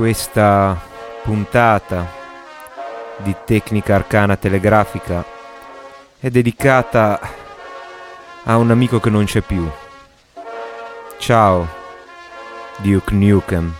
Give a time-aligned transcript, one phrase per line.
[0.00, 0.80] Questa
[1.24, 2.10] puntata
[3.18, 5.22] di tecnica arcana telegrafica
[6.18, 7.20] è dedicata
[8.44, 9.68] a un amico che non c'è più.
[11.18, 11.68] Ciao,
[12.78, 13.74] Duke Nukem.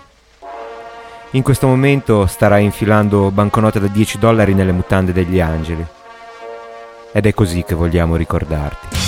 [1.30, 5.86] In questo momento starai infilando banconote da 10 dollari nelle mutande degli angeli.
[7.12, 8.99] Ed è così che vogliamo ricordarti.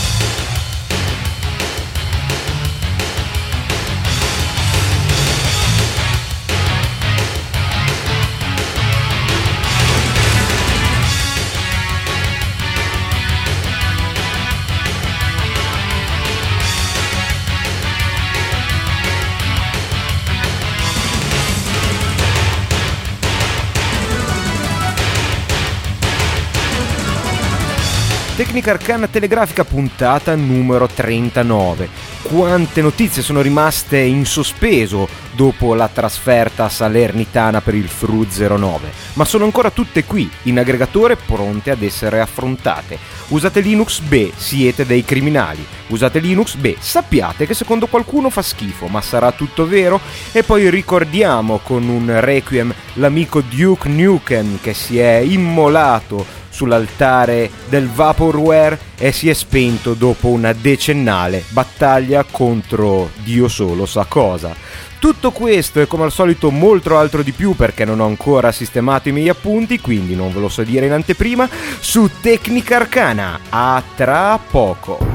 [28.53, 31.89] Tecnica Arcana Telegrafica puntata numero 39.
[32.21, 39.25] Quante notizie sono rimaste in sospeso dopo la trasferta salernitana per il Fru 09, ma
[39.25, 42.99] sono ancora tutte qui, in aggregatore pronte ad essere affrontate.
[43.29, 44.01] Usate Linux?
[44.01, 45.65] Beh, siete dei criminali.
[45.87, 46.57] Usate Linux?
[46.57, 49.99] Beh, sappiate che secondo qualcuno fa schifo, ma sarà tutto vero?
[50.31, 57.89] E poi ricordiamo con un requiem l'amico Duke Nukem che si è immolato sull'altare del
[57.89, 64.55] Vaporware e si è spento dopo una decennale battaglia contro Dio solo sa cosa.
[64.99, 69.09] Tutto questo e come al solito molto altro di più perché non ho ancora sistemato
[69.09, 71.49] i miei appunti, quindi non ve lo so dire in anteprima,
[71.81, 73.41] su Tecnica Arcana.
[73.49, 75.12] A tra poco.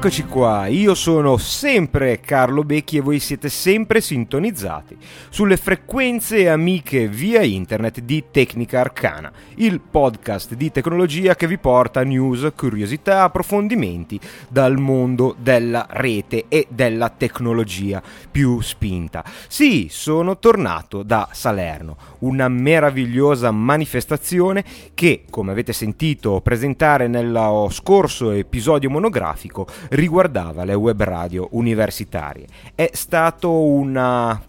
[0.00, 4.96] Eccoci qua, io sono sempre Carlo Becchi e voi siete sempre sintonizzati
[5.28, 12.02] sulle frequenze amiche via internet di Tecnica Arcana, il podcast di tecnologia che vi porta
[12.02, 14.18] news, curiosità, approfondimenti
[14.48, 19.22] dal mondo della rete e della tecnologia più spinta.
[19.48, 28.30] Sì, sono tornato da Salerno, una meravigliosa manifestazione che, come avete sentito presentare nello scorso
[28.30, 32.46] episodio monografico, riguardava le web radio universitarie.
[32.74, 34.40] È stata una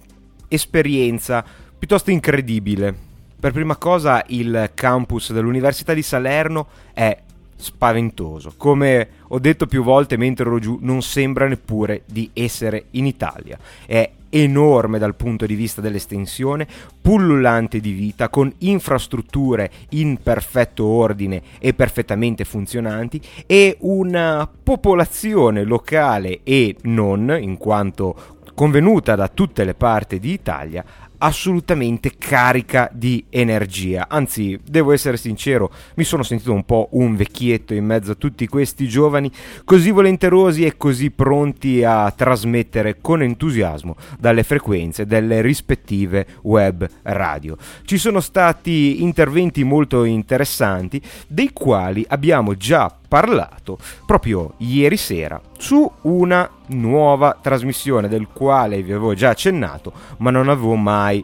[0.47, 1.43] esperienza
[1.77, 2.93] piuttosto incredibile.
[3.39, 7.17] Per prima cosa il campus dell'Università di Salerno è
[7.55, 8.53] spaventoso.
[8.57, 13.57] Come ho detto più volte mentre ero giù, non sembra neppure di essere in Italia.
[13.85, 16.65] È enorme dal punto di vista dell'estensione,
[16.99, 26.39] pullulante di vita, con infrastrutture in perfetto ordine e perfettamente funzionanti e una popolazione locale
[26.43, 30.83] e non, in quanto convenuta da tutte le parti d'Italia,
[31.21, 34.07] assolutamente carica di energia.
[34.09, 38.47] Anzi, devo essere sincero, mi sono sentito un po' un vecchietto in mezzo a tutti
[38.47, 39.31] questi giovani
[39.63, 47.55] così volenterosi e così pronti a trasmettere con entusiasmo dalle frequenze delle rispettive web radio.
[47.85, 55.91] Ci sono stati interventi molto interessanti, dei quali abbiamo già parlato proprio ieri sera su
[56.03, 61.21] una nuova trasmissione del quale vi avevo già accennato, ma non avevo mai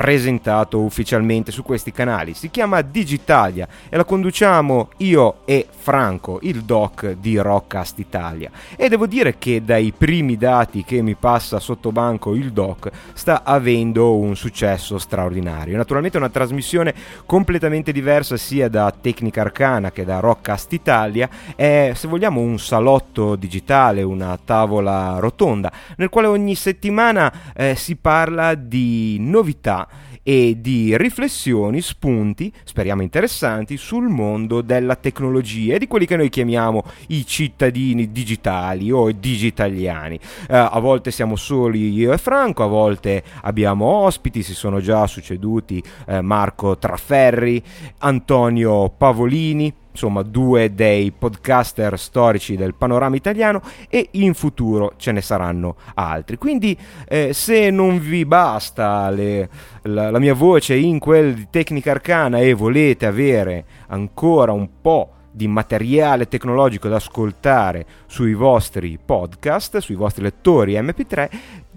[0.00, 2.32] presentato ufficialmente su questi canali.
[2.32, 8.50] Si chiama Digitalia e la conduciamo io e Franco, il doc di Rockcast Italia.
[8.76, 13.42] E devo dire che dai primi dati che mi passa sotto banco il doc sta
[13.44, 15.76] avendo un successo straordinario.
[15.76, 16.94] Naturalmente è una trasmissione
[17.26, 23.36] completamente diversa sia da Tecnica Arcana che da Rockcast Italia, è se vogliamo un salotto
[23.36, 29.88] digitale, una tavola rotonda nel quale ogni settimana eh, si parla di novità
[30.22, 36.28] e di riflessioni, spunti, speriamo interessanti, sul mondo della tecnologia e di quelli che noi
[36.28, 40.16] chiamiamo i cittadini digitali o digitaliani.
[40.16, 45.06] Eh, a volte siamo soli io e Franco, a volte abbiamo ospiti, si sono già
[45.06, 47.62] succeduti eh, Marco Trafferri,
[47.98, 55.20] Antonio Pavolini, insomma due dei podcaster storici del panorama italiano e in futuro ce ne
[55.20, 56.36] saranno altri.
[56.36, 56.76] Quindi
[57.08, 59.48] eh, se non vi basta le,
[59.82, 65.14] la, la, mia voce in quel di tecnica arcana e volete avere ancora un po'
[65.32, 71.30] di materiale tecnologico da ascoltare sui vostri podcast, sui vostri lettori MP3,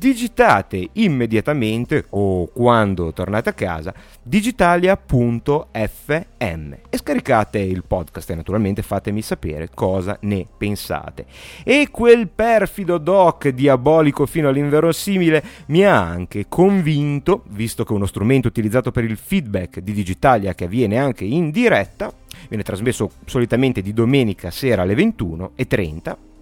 [0.04, 5.64] digitate immediatamente o quando tornate a casa digitalia.fm
[6.90, 11.26] e scaricate il podcast e naturalmente fatemi sapere cosa ne pensate.
[11.64, 18.50] E quel perfido doc diabolico fino all'inverosimile mi ha anche convinto, visto che uno strumento
[18.50, 22.12] utilizzato per il feedback di Digitalia che avviene anche in diretta,
[22.50, 26.33] viene trasmesso solitamente di domenica sera alle 21.30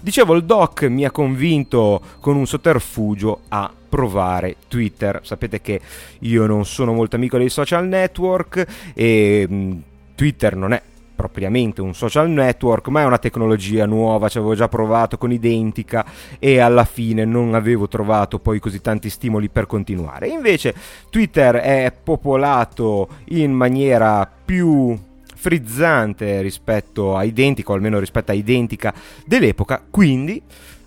[0.00, 5.20] Dicevo, il doc mi ha convinto con un sotterfugio a provare Twitter.
[5.22, 5.80] Sapete che
[6.20, 9.78] io non sono molto amico dei social network e mh, mm,
[10.14, 10.82] Twitter non è
[11.20, 16.02] propriamente un social network, ma è una tecnologia nuova, ci avevo già provato con Identica
[16.38, 20.28] e alla fine non avevo trovato poi così tanti stimoli per continuare.
[20.28, 20.74] Invece
[21.10, 24.98] Twitter è popolato in maniera più
[25.40, 28.92] frizzante rispetto a identico, almeno rispetto a identica
[29.24, 30.42] dell'epoca, quindi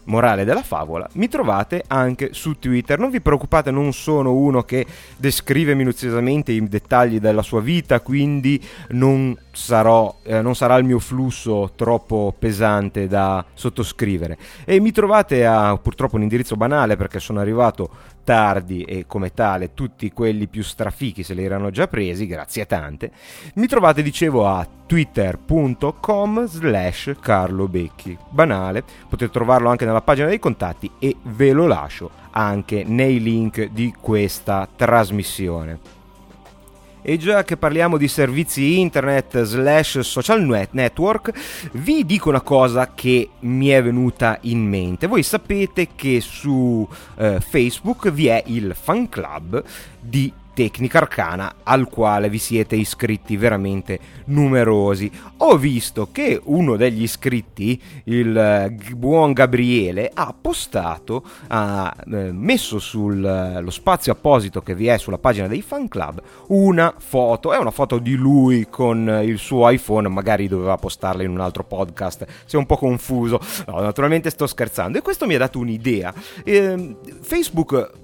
[0.06, 3.00] morale della favola, mi trovate anche su Twitter.
[3.00, 4.86] Non vi preoccupate, non sono uno che
[5.18, 11.00] descrive minuziosamente i dettagli della sua vita, quindi non, sarò, eh, non sarà il mio
[11.00, 14.38] flusso troppo pesante da sottoscrivere.
[14.66, 17.90] E mi trovate a purtroppo un indirizzo banale perché sono arrivato
[18.24, 23.12] tardi e come tale tutti quelli più strafichi se li erano già presi, grazie tante.
[23.56, 28.18] Mi trovate, dicevo, a twitter.com slash Carlo Becchi.
[28.30, 33.70] Banale, potete trovarlo anche nella pagina dei contatti e ve lo lascio anche nei link
[33.70, 36.02] di questa trasmissione.
[37.06, 41.34] E già che parliamo di servizi internet slash social network,
[41.74, 45.08] vi dico una cosa che mi è venuta in mente.
[45.08, 49.62] Voi sapete che su eh, Facebook vi è il fan club
[50.00, 55.12] di tecnica arcana al quale vi siete iscritti veramente numerosi.
[55.38, 62.80] Ho visto che uno degli iscritti, il eh, buon Gabriele, ha postato, ha eh, messo
[62.80, 67.54] sullo spazio apposito che vi è sulla pagina dei fan club una foto.
[67.54, 71.64] È una foto di lui con il suo iPhone, magari doveva postarla in un altro
[71.64, 73.40] podcast, è un po' confuso.
[73.68, 76.14] No, naturalmente sto scherzando e questo mi ha dato un'idea.
[76.44, 78.02] Eh, Facebook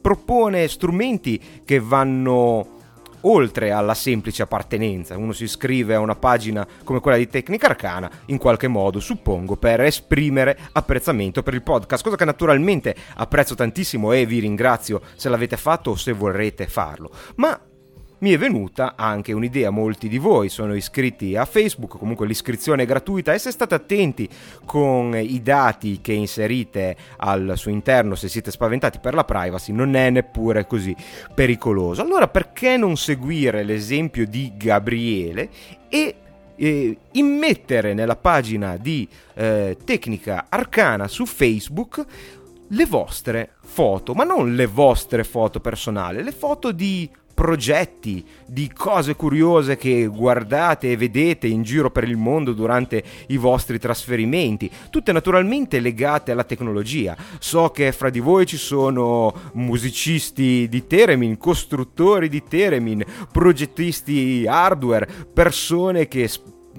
[0.00, 2.76] propone strumenti che vanno
[3.22, 5.16] oltre alla semplice appartenenza.
[5.16, 9.56] Uno si iscrive a una pagina come quella di Tecnica Arcana, in qualche modo, suppongo,
[9.56, 15.28] per esprimere apprezzamento per il podcast, cosa che naturalmente apprezzo tantissimo e vi ringrazio se
[15.28, 17.10] l'avete fatto o se vorrete farlo.
[17.36, 17.58] Ma
[18.20, 22.86] mi è venuta anche un'idea, molti di voi sono iscritti a Facebook, comunque l'iscrizione è
[22.86, 24.28] gratuita e se state attenti
[24.64, 29.94] con i dati che inserite al suo interno, se siete spaventati per la privacy, non
[29.94, 30.94] è neppure così
[31.34, 32.02] pericoloso.
[32.02, 35.48] Allora perché non seguire l'esempio di Gabriele
[35.88, 36.14] e
[36.56, 42.04] eh, immettere nella pagina di eh, Tecnica Arcana su Facebook
[42.70, 47.08] le vostre foto, ma non le vostre foto personali, le foto di
[47.38, 53.36] progetti, di cose curiose che guardate e vedete in giro per il mondo durante i
[53.36, 57.16] vostri trasferimenti, tutte naturalmente legate alla tecnologia.
[57.38, 65.06] So che fra di voi ci sono musicisti di Teremin, costruttori di Teremin, progettisti hardware,
[65.32, 66.28] persone che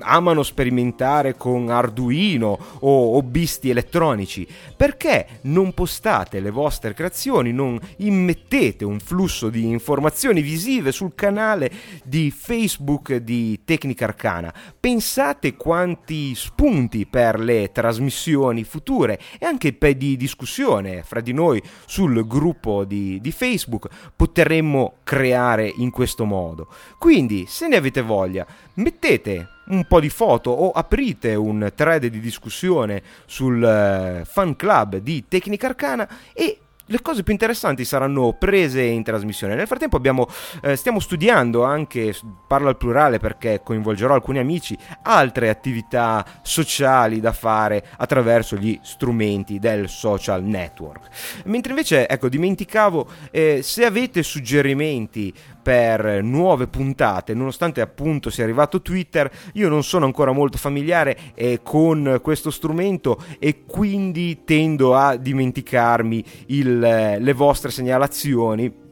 [0.01, 8.85] amano sperimentare con Arduino o hobbisti elettronici, perché non postate le vostre creazioni, non immettete
[8.85, 11.71] un flusso di informazioni visive sul canale
[12.03, 14.53] di Facebook di Tecnica Arcana?
[14.79, 21.61] Pensate quanti spunti per le trasmissioni future e anche per di discussione fra di noi
[21.85, 26.67] sul gruppo di, di Facebook potremmo creare in questo modo.
[26.97, 32.19] Quindi, se ne avete voglia, mettete un po' di foto o aprite un thread di
[32.19, 36.59] discussione sul uh, fan club di Tecnica Arcana e
[36.91, 39.53] le cose più interessanti saranno prese in trasmissione.
[39.53, 40.27] Nel frattempo abbiamo,
[40.61, 42.15] eh, stiamo studiando anche,
[42.47, 49.59] parlo al plurale perché coinvolgerò alcuni amici, altre attività sociali da fare attraverso gli strumenti
[49.59, 51.43] del social network.
[51.45, 58.81] Mentre invece, ecco, dimenticavo, eh, se avete suggerimenti per nuove puntate, nonostante appunto sia arrivato
[58.81, 65.15] Twitter, io non sono ancora molto familiare eh, con questo strumento e quindi tendo a
[65.15, 68.87] dimenticarmi il, eh, le vostre segnalazioni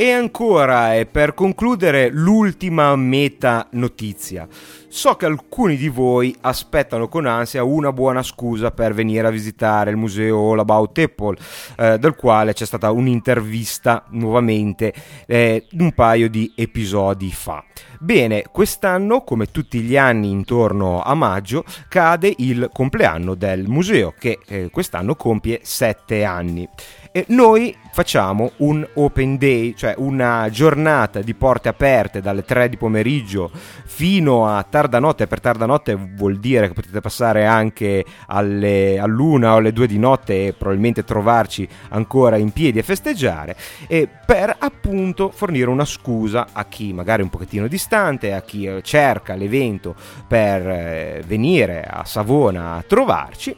[0.00, 4.46] E ancora, e per concludere, l'ultima meta notizia.
[4.90, 9.90] So che alcuni di voi aspettano con ansia una buona scusa per venire a visitare
[9.90, 11.36] il museo All About Apple,
[11.76, 14.94] eh, del quale c'è stata un'intervista nuovamente
[15.26, 17.62] eh, un paio di episodi fa.
[18.00, 24.38] Bene, quest'anno, come tutti gli anni intorno a maggio, cade il compleanno del museo, che
[24.46, 26.66] eh, quest'anno compie 7 anni.
[27.10, 32.76] E noi facciamo un open day, cioè una giornata di porte aperte dalle 3 di
[32.76, 33.50] pomeriggio
[33.84, 35.26] fino a tarda notte.
[35.26, 39.98] Per tarda notte vuol dire che potete passare anche alle, all'una o alle 2 di
[39.98, 43.56] notte e probabilmente trovarci ancora in piedi a festeggiare.
[43.88, 48.70] E per appunto fornire una scusa a chi magari è un pochettino distante, a chi
[48.82, 49.96] cerca l'evento
[50.28, 53.56] per eh, venire a Savona a trovarci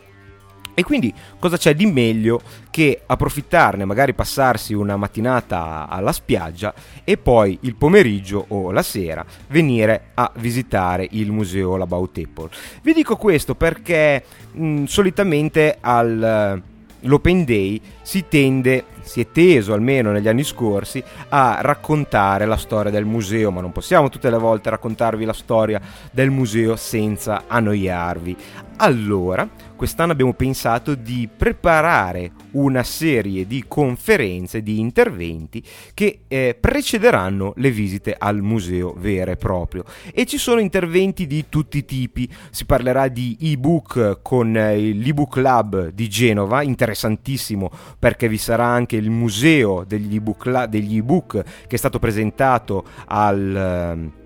[0.81, 6.73] e quindi cosa c'è di meglio che approfittarne, magari passarsi una mattinata alla spiaggia
[7.05, 12.49] e poi il pomeriggio o la sera venire a visitare il museo L'About Apple.
[12.83, 16.63] Vi dico questo perché mh, solitamente al
[17.01, 22.93] l'Open Day si tende, si è teso almeno negli anni scorsi, a raccontare la storia
[22.93, 25.81] del museo, ma non possiamo tutte le volte raccontarvi la storia
[26.13, 28.37] del museo senza annoiarvi.
[28.83, 35.63] Allora, quest'anno abbiamo pensato di preparare una serie di conferenze, di interventi
[35.93, 39.85] che eh, precederanno le visite al museo vero e proprio.
[40.15, 45.37] E ci sono interventi di tutti i tipi, si parlerà di ebook con eh, l'ebook
[45.37, 51.75] lab di Genova, interessantissimo perché vi sarà anche il museo degli ebook, degli ebook che
[51.75, 53.57] è stato presentato al...
[53.57, 54.19] Eh,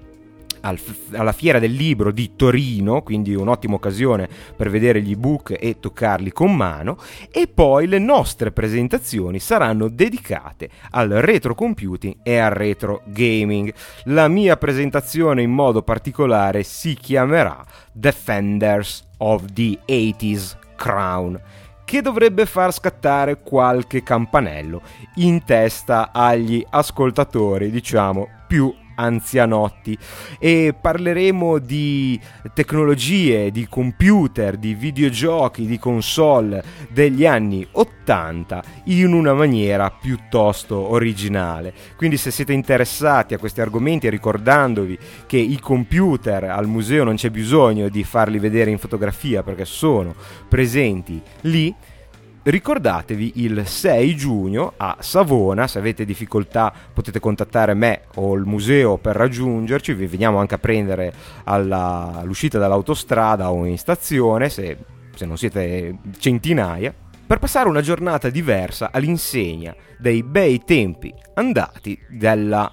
[0.64, 0.78] al,
[1.12, 6.32] alla fiera del libro di Torino, quindi un'ottima occasione per vedere gli ebook e toccarli
[6.32, 6.98] con mano,
[7.30, 13.72] e poi le nostre presentazioni saranno dedicate al retro computing e al retro gaming.
[14.04, 21.40] La mia presentazione in modo particolare si chiamerà Defenders of the 80s Crown
[21.84, 24.82] che dovrebbe far scattare qualche campanello
[25.16, 29.96] in testa agli ascoltatori, diciamo, più anzianotti
[30.38, 32.20] e parleremo di
[32.52, 41.72] tecnologie, di computer, di videogiochi, di console degli anni 80 in una maniera piuttosto originale.
[41.96, 47.30] Quindi se siete interessati a questi argomenti ricordandovi che i computer al museo non c'è
[47.30, 50.14] bisogno di farli vedere in fotografia perché sono
[50.48, 51.74] presenti lì,
[52.44, 58.98] ricordatevi il 6 giugno a Savona, se avete difficoltà potete contattare me o il museo
[58.98, 61.12] per raggiungerci, vi veniamo anche a prendere
[61.44, 64.76] alla, all'uscita dall'autostrada o in stazione se,
[65.14, 66.92] se non siete centinaia,
[67.26, 72.70] per passare una giornata diversa all'insegna dei bei tempi andati della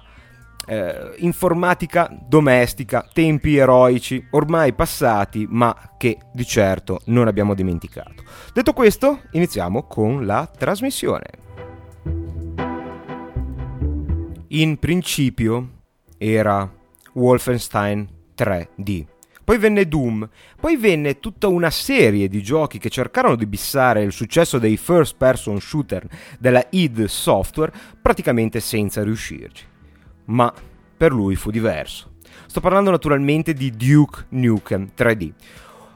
[0.66, 8.22] eh, informatica domestica, tempi eroici, ormai passati, ma che di certo non abbiamo dimenticato.
[8.52, 11.24] Detto questo, iniziamo con la trasmissione.
[14.48, 15.68] In principio
[16.18, 16.70] era
[17.14, 19.06] Wolfenstein 3D.
[19.44, 20.28] Poi venne Doom,
[20.60, 25.16] poi venne tutta una serie di giochi che cercarono di bissare il successo dei first
[25.16, 26.06] person shooter
[26.38, 29.70] della id Software praticamente senza riuscirci
[30.26, 30.52] ma
[30.96, 32.12] per lui fu diverso.
[32.46, 35.32] Sto parlando naturalmente di Duke Nukem 3D.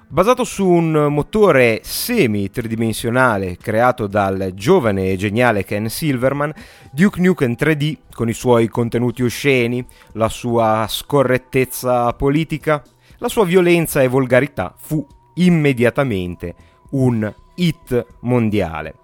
[0.09, 6.53] Basato su un motore semi-tridimensionale creato dal giovane e geniale Ken Silverman,
[6.93, 12.83] Duke Nukem 3D, con i suoi contenuti osceni, la sua scorrettezza politica,
[13.19, 15.05] la sua violenza e volgarità, fu
[15.35, 16.55] immediatamente
[16.91, 18.95] un hit mondiale.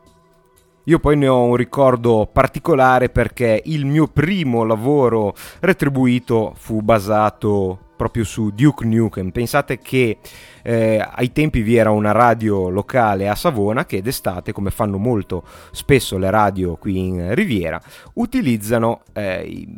[0.85, 7.79] Io poi ne ho un ricordo particolare perché il mio primo lavoro retribuito fu basato
[7.97, 9.31] proprio su Duke Nukem.
[9.31, 10.19] Pensate che
[10.63, 15.45] eh, ai tempi vi era una radio locale a Savona che d'estate, come fanno molto
[15.71, 17.81] spesso le radio qui in Riviera,
[18.15, 19.69] utilizzano eh,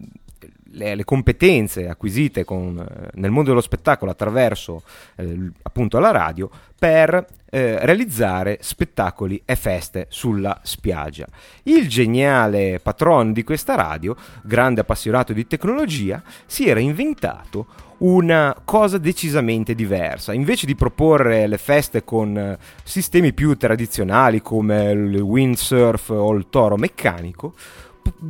[0.74, 4.82] le, le, competenze acquisite con, eh, nel mondo dello spettacolo attraverso
[5.16, 11.26] eh, appunto la radio per eh, realizzare spettacoli e feste sulla spiaggia.
[11.64, 17.66] Il geniale patron di questa radio, grande appassionato di tecnologia, si era inventato
[17.98, 20.32] una cosa decisamente diversa.
[20.32, 26.48] Invece di proporre le feste con eh, sistemi più tradizionali come il windsurf o il
[26.50, 27.54] toro meccanico,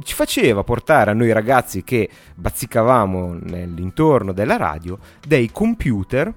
[0.02, 6.32] ci faceva portare a noi ragazzi che bazzicavamo nell'intorno della radio dei computer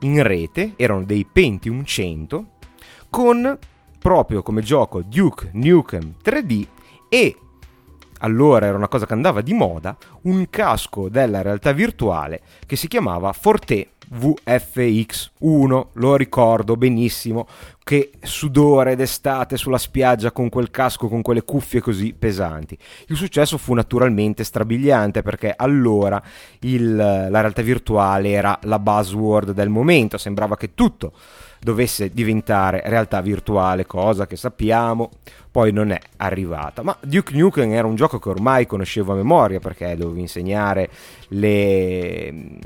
[0.00, 2.46] in rete, erano dei Pentium 100,
[3.10, 3.58] con
[3.98, 6.66] proprio come gioco Duke Nukem 3D
[7.08, 7.36] e
[8.20, 12.88] allora era una cosa che andava di moda, un casco della realtà virtuale che si
[12.88, 17.46] chiamava Forte VFX1, lo ricordo benissimo,
[17.82, 22.76] che sudore d'estate sulla spiaggia con quel casco, con quelle cuffie così pesanti.
[23.06, 26.22] Il successo fu naturalmente strabiliante perché allora
[26.60, 31.12] il, la realtà virtuale era la buzzword del momento, sembrava che tutto
[31.60, 35.10] dovesse diventare realtà virtuale, cosa che sappiamo
[35.50, 36.82] poi non è arrivata.
[36.82, 40.90] Ma Duke Nukem era un gioco che ormai conoscevo a memoria perché dovevo insegnare
[41.28, 42.58] le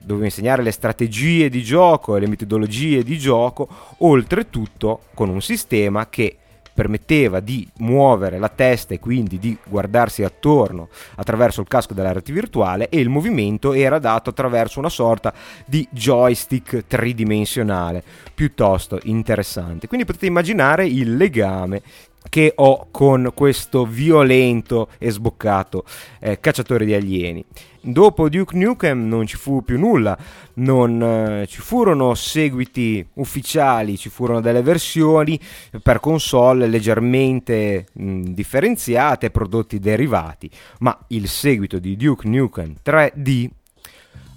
[0.00, 3.68] dovevo insegnare le strategie di gioco e le metodologie di gioco,
[3.98, 6.36] oltretutto con un sistema che
[6.72, 12.32] permetteva di muovere la testa e quindi di guardarsi attorno attraverso il casco della rete
[12.32, 15.32] virtuale e il movimento era dato attraverso una sorta
[15.66, 18.02] di joystick tridimensionale
[18.34, 19.86] piuttosto interessante.
[19.86, 21.82] Quindi potete immaginare il legame
[22.28, 25.84] che ho con questo violento e sboccato
[26.20, 27.44] eh, cacciatore di alieni.
[27.84, 30.16] Dopo Duke Nukem non ci fu più nulla,
[30.54, 35.38] non eh, ci furono seguiti ufficiali, ci furono delle versioni
[35.82, 40.48] per console leggermente mh, differenziate, prodotti derivati,
[40.78, 43.48] ma il seguito di Duke Nukem 3D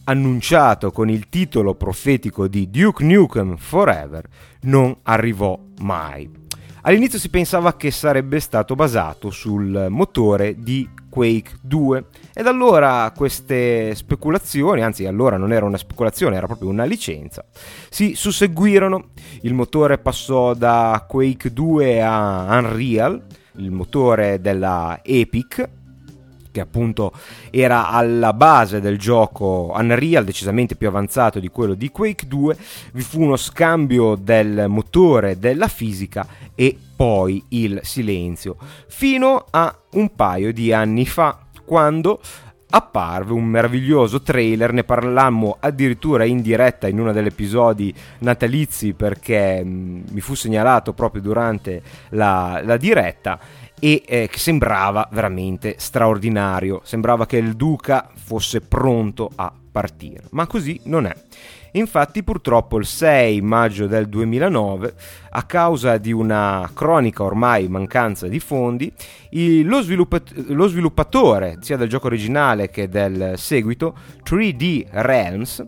[0.06, 4.28] annunciato con il titolo profetico di Duke Nukem Forever
[4.62, 6.45] non arrivò mai.
[6.88, 13.96] All'inizio si pensava che sarebbe stato basato sul motore di Quake 2 ed allora queste
[13.96, 17.44] speculazioni, anzi allora non era una speculazione, era proprio una licenza,
[17.90, 19.10] si susseguirono,
[19.42, 23.20] il motore passò da Quake 2 a Unreal,
[23.56, 25.68] il motore della Epic
[26.56, 27.12] che appunto
[27.50, 32.58] era alla base del gioco Unreal, decisamente più avanzato di quello di Quake 2,
[32.94, 38.56] vi fu uno scambio del motore della fisica e poi il silenzio,
[38.88, 42.22] fino a un paio di anni fa, quando
[42.70, 49.62] apparve un meraviglioso trailer, ne parlammo addirittura in diretta in uno degli episodi natalizi perché
[49.62, 53.40] mm, mi fu segnalato proprio durante la, la diretta
[53.80, 60.80] e eh, sembrava veramente straordinario, sembrava che il Duca fosse pronto a partire, ma così
[60.84, 61.16] non è.
[61.76, 64.94] Infatti purtroppo il 6 maggio del 2009,
[65.32, 68.92] a causa di una cronica ormai mancanza di fondi,
[69.32, 75.66] il, lo, sviluppat- lo sviluppatore sia del gioco originale che del seguito, 3D Realms,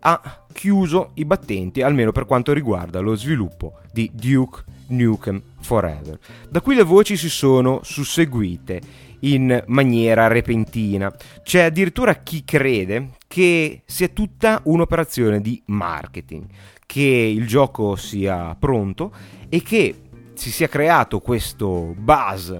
[0.00, 6.18] ha chiuso i battenti, almeno per quanto riguarda lo sviluppo di Duke Nukem Forever.
[6.48, 8.80] Da qui le voci si sono susseguite
[9.20, 11.14] in maniera repentina.
[11.42, 16.46] C'è addirittura chi crede che sia tutta un'operazione di marketing,
[16.86, 19.12] che il gioco sia pronto
[19.48, 20.02] e che
[20.34, 22.52] si sia creato questo buzz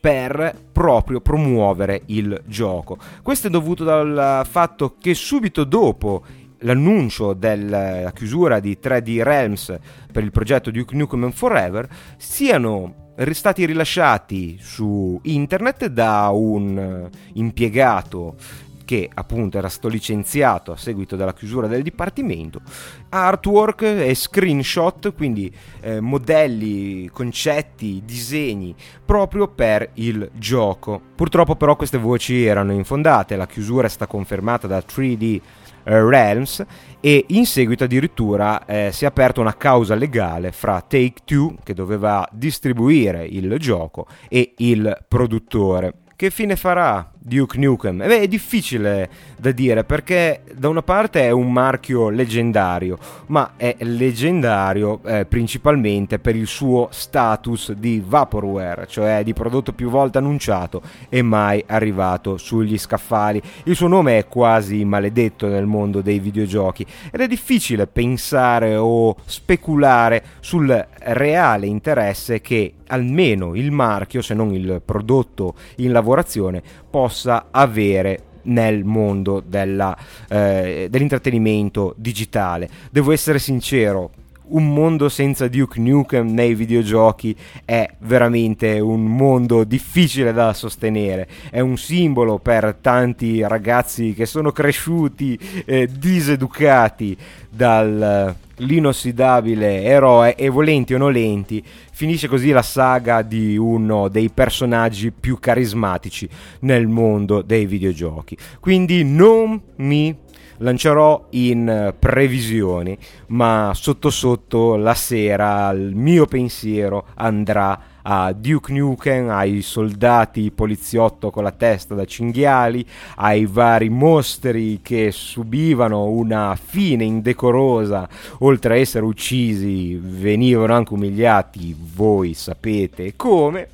[0.00, 2.98] per proprio promuovere il gioco.
[3.22, 6.22] Questo è dovuto dal fatto che subito dopo
[6.64, 9.78] l'annuncio della chiusura di 3D Realms
[10.10, 18.36] per il progetto Duke Nukem Forever siano stati rilasciati su internet da un impiegato
[18.84, 22.60] che appunto era stato licenziato a seguito della chiusura del dipartimento,
[23.08, 28.74] artwork e screenshot, quindi eh, modelli, concetti, disegni
[29.04, 31.00] proprio per il gioco.
[31.14, 35.40] Purtroppo però queste voci erano infondate, la chiusura è stata confermata da 3D eh,
[35.84, 36.64] Realms
[37.00, 41.74] e in seguito addirittura eh, si è aperta una causa legale fra Take Two che
[41.74, 45.94] doveva distribuire il gioco e il produttore.
[46.16, 48.02] Che fine farà Duke Nukem?
[48.02, 49.08] Eh beh, è difficile
[49.38, 56.18] da dire perché da una parte è un marchio leggendario, ma è leggendario eh, principalmente
[56.18, 62.36] per il suo status di vaporware, cioè di prodotto più volte annunciato e mai arrivato
[62.36, 63.40] sugli scaffali.
[63.62, 69.16] Il suo nome è quasi maledetto nel mondo dei videogiochi ed è difficile pensare o
[69.24, 76.62] speculare sul reale interesse che almeno il marchio, se non il prodotto in lavorazione,
[76.94, 82.70] possa avere nel mondo della, eh, dell'intrattenimento digitale.
[82.92, 84.12] Devo essere sincero,
[84.46, 91.26] un mondo senza Duke Nukem nei videogiochi è veramente un mondo difficile da sostenere.
[91.50, 97.16] È un simbolo per tanti ragazzi che sono cresciuti eh, diseducati
[97.48, 105.38] dall'inossidabile eroe e volenti o nolenti finisce così la saga di uno dei personaggi più
[105.38, 106.28] carismatici
[106.60, 108.36] nel mondo dei videogiochi.
[108.58, 110.23] Quindi non mi
[110.58, 112.96] lancerò in previsioni,
[113.28, 121.30] ma sotto sotto la sera il mio pensiero andrà a Duke Nukem, ai soldati poliziotto
[121.30, 122.84] con la testa da cinghiali,
[123.16, 128.06] ai vari mostri che subivano una fine indecorosa,
[128.40, 133.68] oltre a essere uccisi, venivano anche umiliati, voi sapete come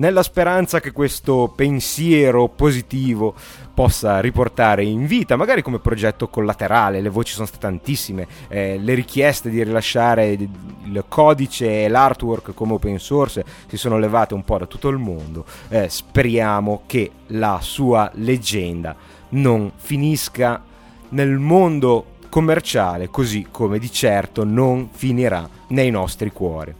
[0.00, 3.34] nella speranza che questo pensiero positivo
[3.74, 8.94] possa riportare in vita, magari come progetto collaterale, le voci sono state tantissime, eh, le
[8.94, 14.56] richieste di rilasciare il codice e l'artwork come open source si sono levate un po'
[14.56, 18.96] da tutto il mondo, eh, speriamo che la sua leggenda
[19.30, 20.62] non finisca
[21.10, 26.79] nel mondo commerciale, così come di certo non finirà nei nostri cuori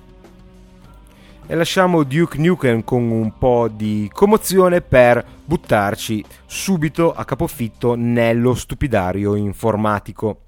[1.51, 8.55] e lasciamo Duke Nukem con un po' di commozione per buttarci subito a capofitto nello
[8.55, 10.43] stupidario informatico.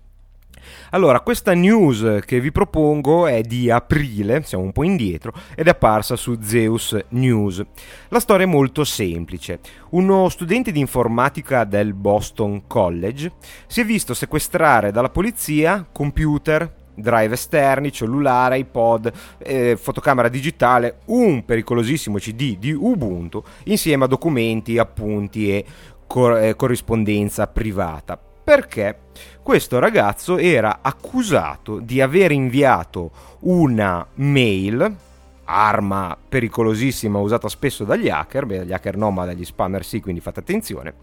[0.90, 5.70] Allora, questa news che vi propongo è di aprile, siamo un po' indietro, ed è
[5.70, 7.60] apparsa su Zeus News.
[8.10, 9.58] La storia è molto semplice.
[9.90, 13.32] Uno studente di informatica del Boston College
[13.66, 21.44] si è visto sequestrare dalla polizia computer, drive esterni, cellulare, iPod, eh, fotocamera digitale, un
[21.44, 25.64] pericolosissimo CD di Ubuntu insieme a documenti, appunti e
[26.06, 28.18] cor- eh, corrispondenza privata.
[28.44, 28.98] Perché
[29.42, 34.96] questo ragazzo era accusato di aver inviato una mail
[35.44, 40.20] arma pericolosissima usata spesso dagli hacker, beh, dagli hacker no ma dagli spammer sì, quindi
[40.20, 40.94] fate attenzione,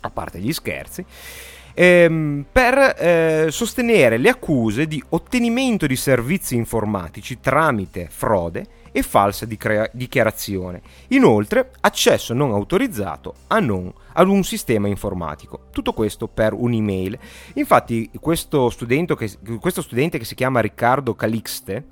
[0.00, 1.04] a parte gli scherzi,
[1.78, 9.46] ehm, per eh, sostenere le accuse di ottenimento di servizi informatici tramite frode e falsa
[9.46, 10.82] dicrea- dichiarazione.
[11.08, 15.66] Inoltre, accesso non autorizzato a non, ad un sistema informatico.
[15.70, 17.16] Tutto questo per un'email.
[17.54, 18.72] Infatti, questo,
[19.16, 21.84] che, questo studente che si chiama Riccardo Calixte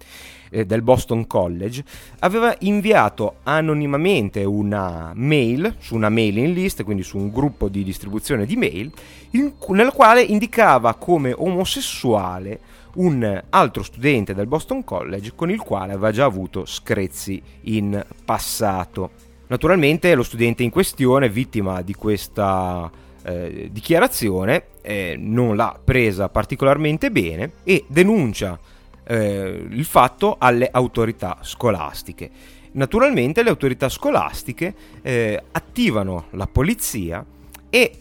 [0.50, 1.84] eh, del Boston College,
[2.20, 8.46] aveva inviato anonimamente una mail su una mailing list, quindi su un gruppo di distribuzione
[8.46, 8.90] di mail,
[9.30, 12.60] in, nella quale indicava come omosessuale
[12.96, 19.10] un altro studente del Boston College con il quale aveva già avuto screzi in passato.
[19.48, 22.90] Naturalmente lo studente in questione, vittima di questa
[23.22, 28.58] eh, dichiarazione, eh, non l'ha presa particolarmente bene e denuncia
[29.06, 32.30] eh, il fatto alle autorità scolastiche.
[32.72, 37.24] Naturalmente le autorità scolastiche eh, attivano la polizia
[37.70, 38.00] e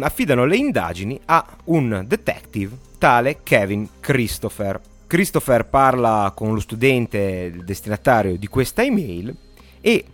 [0.00, 4.80] affidano le indagini a un detective tale Kevin Christopher.
[5.08, 9.34] Christopher parla con lo studente destinatario di questa email
[9.80, 10.04] e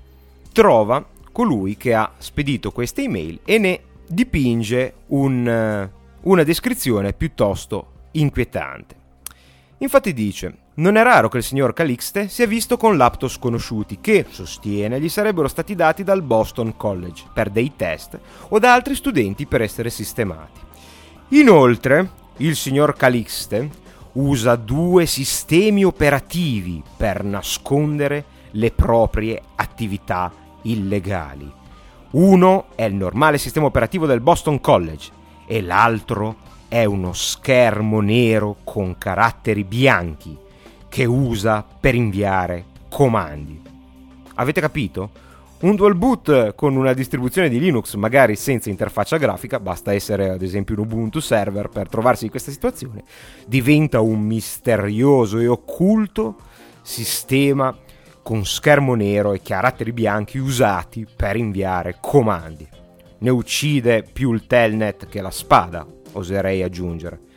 [0.53, 5.88] trova colui che ha spedito questa email e ne dipinge un,
[6.23, 8.98] una descrizione piuttosto inquietante.
[9.81, 14.27] Infatti dice, non è raro che il signor Calixte sia visto con laptop sconosciuti che,
[14.29, 19.47] sostiene, gli sarebbero stati dati dal Boston College per dei test o da altri studenti
[19.47, 20.61] per essere sistemati.
[21.29, 23.71] Inoltre, il signor Calixte
[24.14, 31.53] usa due sistemi operativi per nascondere le proprie attività illegali.
[32.12, 35.11] Uno è il normale sistema operativo del Boston College
[35.47, 40.37] e l'altro è uno schermo nero con caratteri bianchi
[40.89, 43.61] che usa per inviare comandi.
[44.35, 45.11] Avete capito?
[45.61, 50.43] Un dual boot con una distribuzione di Linux, magari senza interfaccia grafica, basta essere ad
[50.43, 53.03] esempio un Ubuntu server per trovarsi in questa situazione,
[53.45, 56.37] diventa un misterioso e occulto
[56.83, 57.77] sistema
[58.23, 62.69] con schermo nero e caratteri bianchi usati per inviare comandi.
[63.19, 67.29] Ne uccide più il telnet che la spada, oserei aggiungere.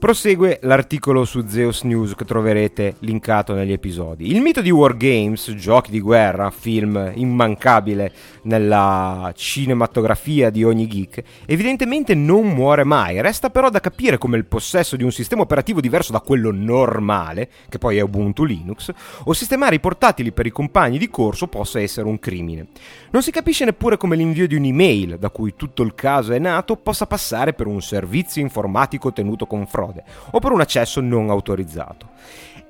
[0.00, 4.30] Prosegue l'articolo su Zeus News che troverete linkato negli episodi.
[4.30, 8.10] Il mito di Wargames, giochi di guerra, film immancabile
[8.44, 13.20] nella cinematografia di ogni geek, evidentemente non muore mai.
[13.20, 17.50] Resta però da capire come il possesso di un sistema operativo diverso da quello normale,
[17.68, 18.90] che poi è Ubuntu Linux,
[19.24, 22.68] o sistemare i portatili per i compagni di corso possa essere un crimine.
[23.12, 26.76] Non si capisce neppure come l'invio di un'email, da cui tutto il caso è nato,
[26.76, 32.10] possa passare per un servizio informatico tenuto con frode o per un accesso non autorizzato.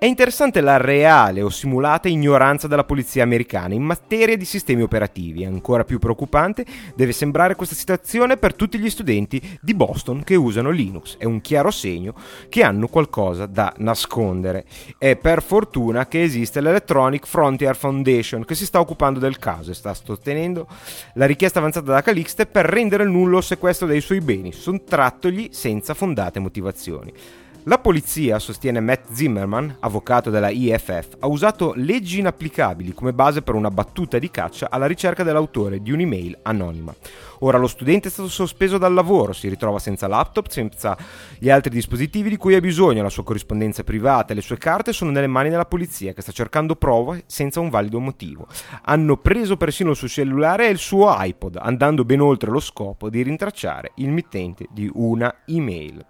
[0.00, 5.44] È interessante la reale o simulata ignoranza della polizia americana in materia di sistemi operativi.
[5.44, 10.70] Ancora più preoccupante deve sembrare questa situazione per tutti gli studenti di Boston che usano
[10.70, 11.18] Linux.
[11.18, 12.14] È un chiaro segno
[12.48, 14.64] che hanno qualcosa da nascondere.
[14.96, 19.74] È per fortuna che esiste l'Electronic Frontier Foundation che si sta occupando del caso e
[19.74, 20.66] sta sostenendo
[21.12, 25.92] la richiesta avanzata da Calixte per rendere nullo il sequestro dei suoi beni, sottrattogli senza
[25.92, 27.12] fondate motivazioni.
[27.64, 33.54] La polizia, sostiene Matt Zimmerman, avvocato della IFF, ha usato leggi inapplicabili come base per
[33.54, 36.94] una battuta di caccia alla ricerca dell'autore di un'email anonima.
[37.40, 40.96] Ora lo studente è stato sospeso dal lavoro, si ritrova senza laptop, senza
[41.38, 44.92] gli altri dispositivi di cui ha bisogno, la sua corrispondenza privata e le sue carte
[44.92, 48.46] sono nelle mani della polizia che sta cercando prove senza un valido motivo.
[48.82, 53.08] Hanno preso persino il suo cellulare e il suo iPod, andando ben oltre lo scopo
[53.08, 56.04] di rintracciare il mittente di una email.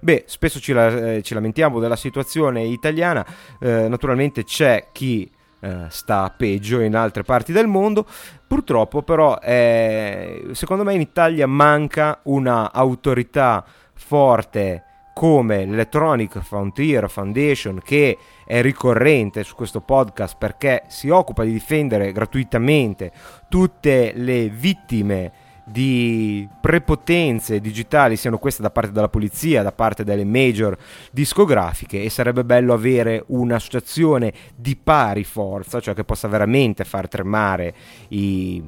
[0.00, 3.26] Beh, spesso ci, la, eh, ci lamentiamo della situazione italiana,
[3.58, 5.28] eh, naturalmente c'è chi
[5.60, 8.06] eh, sta peggio in altre parti del mondo.
[8.46, 13.64] Purtroppo però eh, secondo me in Italia manca una autorità
[13.94, 14.82] forte
[15.16, 22.12] come l'Electronic Frontier Foundation che è ricorrente su questo podcast perché si occupa di difendere
[22.12, 23.10] gratuitamente
[23.48, 25.32] tutte le vittime
[25.68, 30.76] di prepotenze digitali, siano queste da parte della polizia, da parte delle major
[31.10, 37.74] discografiche e sarebbe bello avere un'associazione di pari forza, cioè che possa veramente far tremare
[38.08, 38.62] i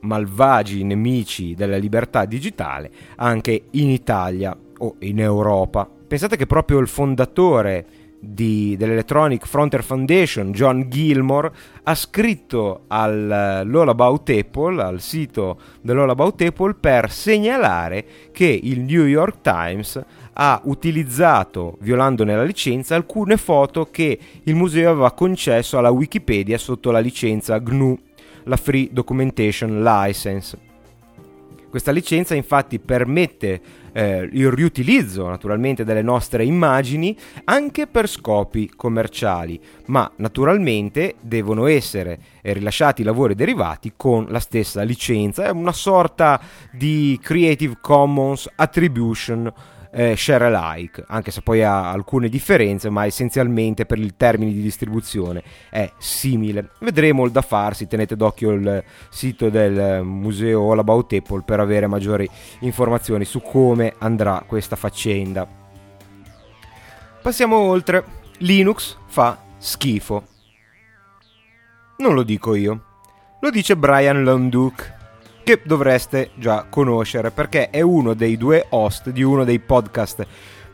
[0.00, 5.88] malvagi nemici della libertà digitale anche in Italia o in Europa.
[6.08, 7.86] Pensate che proprio il fondatore
[8.20, 11.50] di, dell'Electronic Frontier Foundation, John Gilmore,
[11.82, 19.06] ha scritto all'All About Apple, al sito dell'All About Apple, per segnalare che il New
[19.06, 20.04] York Times
[20.34, 26.90] ha utilizzato, violandone la licenza, alcune foto che il museo aveva concesso alla Wikipedia sotto
[26.90, 27.98] la licenza GNU,
[28.44, 30.69] la Free Documentation License.
[31.70, 33.60] Questa licenza infatti permette
[33.92, 42.18] eh, il riutilizzo naturalmente delle nostre immagini anche per scopi commerciali, ma naturalmente devono essere
[42.42, 46.40] eh, rilasciati i lavori derivati con la stessa licenza, è una sorta
[46.72, 49.52] di Creative Commons Attribution
[49.92, 54.62] eh, share alike, anche se poi ha alcune differenze, ma essenzialmente per il termine di
[54.62, 56.70] distribuzione è simile.
[56.78, 61.86] Vedremo il da farsi, tenete d'occhio il sito del museo All About Apple per avere
[61.86, 62.28] maggiori
[62.60, 65.46] informazioni su come andrà questa faccenda.
[67.22, 68.18] Passiamo oltre.
[68.38, 70.24] Linux fa schifo.
[71.98, 72.84] Non lo dico io,
[73.40, 74.99] lo dice Brian Londuke
[75.50, 80.24] che dovreste già conoscere perché è uno dei due host di uno dei podcast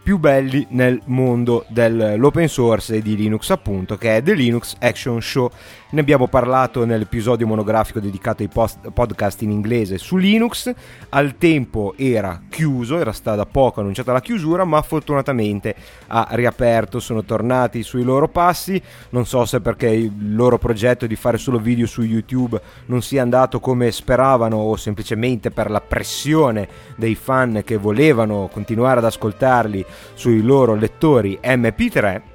[0.03, 5.23] più belli nel mondo dell'open source e di Linux appunto che è The Linux Action
[5.23, 5.51] Show
[5.97, 10.71] ne abbiamo parlato nell'episodio monografico dedicato ai post- podcast in inglese su Linux.
[11.09, 15.75] Al tempo era chiuso, era stata da poco annunciata la chiusura, ma fortunatamente
[16.09, 18.81] ha riaperto, sono tornati sui loro passi.
[19.11, 23.23] Non so se perché il loro progetto di fare solo video su YouTube non sia
[23.23, 29.83] andato come speravano o semplicemente per la pressione dei fan che volevano continuare ad ascoltarli
[30.13, 32.35] sui loro lettori MP3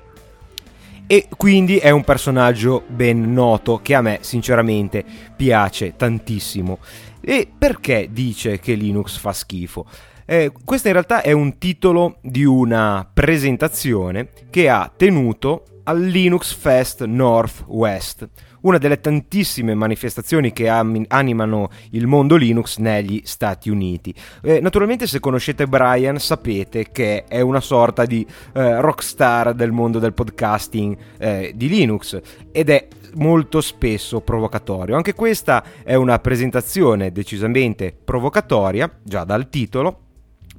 [1.11, 5.03] e quindi è un personaggio ben noto che a me sinceramente
[5.35, 6.77] piace tantissimo.
[7.19, 9.85] E perché dice che Linux fa schifo?
[10.25, 16.53] Eh, questo in realtà è un titolo di una presentazione che ha tenuto al Linux
[16.53, 18.29] Fest Northwest,
[18.61, 24.13] una delle tantissime manifestazioni che animano il mondo Linux negli Stati Uniti.
[24.41, 29.99] Eh, naturalmente se conoscete Brian sapete che è una sorta di eh, rockstar del mondo
[29.99, 32.19] del podcasting eh, di Linux
[32.51, 34.95] ed è molto spesso provocatorio.
[34.95, 40.10] Anche questa è una presentazione decisamente provocatoria, già dal titolo,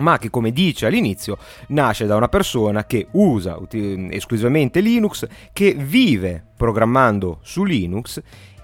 [0.03, 1.39] ma che come dice all'inizio
[1.69, 3.59] nasce da una persona che usa
[4.11, 8.21] esclusivamente Linux, che vive programmando su Linux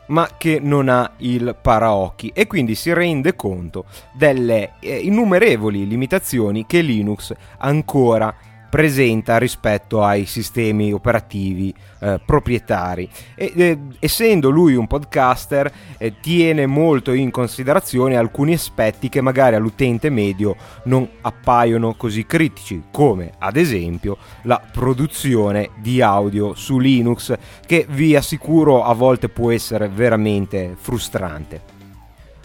[0.09, 6.65] ma che non ha il paraocchi e quindi si rende conto delle eh, innumerevoli limitazioni
[6.67, 8.35] che Linux ancora
[8.69, 13.09] presenta rispetto ai sistemi operativi eh, proprietari.
[13.35, 19.57] E, eh, essendo lui un podcaster, eh, tiene molto in considerazione alcuni aspetti che magari
[19.57, 27.35] all'utente medio non appaiono così critici, come ad esempio la produzione di audio su Linux,
[27.67, 31.78] che vi assicuro a volte può essere veramente frustrante.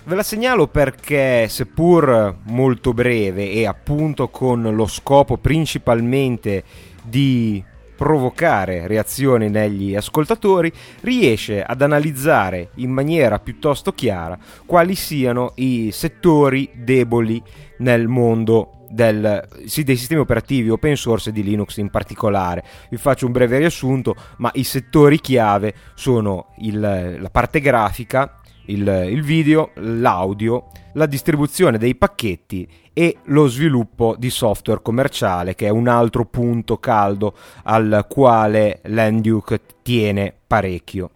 [0.06, 6.66] Ve la segnalo perché, seppur molto breve e appunto con lo scopo principalmente
[7.02, 7.64] di
[7.96, 10.70] provocare reazioni negli ascoltatori,
[11.02, 17.42] riesce ad analizzare in maniera piuttosto chiara quali siano i settori deboli
[17.78, 22.64] nel mondo del, sì, dei sistemi operativi open source e di Linux in particolare.
[22.90, 29.08] Vi faccio un breve riassunto, ma i settori chiave sono il, la parte grafica, il,
[29.10, 35.70] il video, l'audio, la distribuzione dei pacchetti e lo sviluppo di software commerciale, che è
[35.70, 41.10] un altro punto caldo al quale l'Enduke tiene parecchio.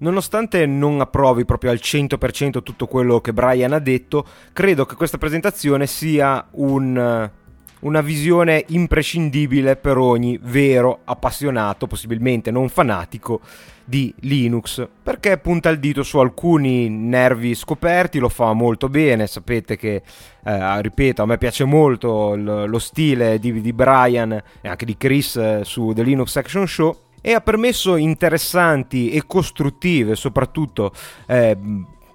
[0.00, 5.18] Nonostante non approvi proprio al 100% tutto quello che Brian ha detto, credo che questa
[5.18, 7.30] presentazione sia un,
[7.80, 13.40] una visione imprescindibile per ogni vero appassionato, possibilmente non fanatico,
[13.88, 19.76] di Linux, perché punta il dito su alcuni nervi scoperti, lo fa molto bene, sapete
[19.76, 20.02] che,
[20.44, 24.96] eh, ripeto, a me piace molto lo, lo stile di, di, Brian e anche di
[24.98, 30.92] Chris eh, su The Linux Action Show e ha permesso interessanti e costruttive, soprattutto
[31.26, 31.56] eh,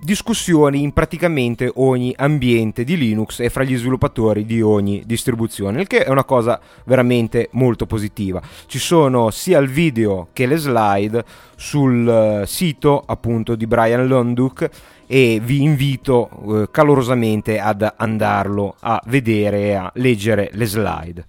[0.03, 5.87] discussioni in praticamente ogni ambiente di Linux e fra gli sviluppatori di ogni distribuzione, il
[5.87, 8.41] che è una cosa veramente molto positiva.
[8.67, 11.23] Ci sono sia il video che le slide
[11.55, 14.69] sul eh, sito appunto di Brian Londuk
[15.07, 21.27] e vi invito eh, calorosamente ad andarlo a vedere e a leggere le slide.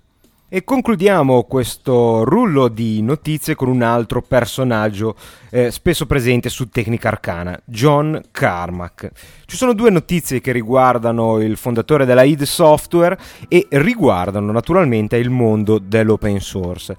[0.54, 5.16] E concludiamo questo rullo di notizie con un altro personaggio
[5.50, 9.10] eh, spesso presente su Tecnica Arcana, John Carmack.
[9.54, 15.30] Ci sono due notizie che riguardano il fondatore della id Software e riguardano naturalmente il
[15.30, 16.96] mondo dell'open source.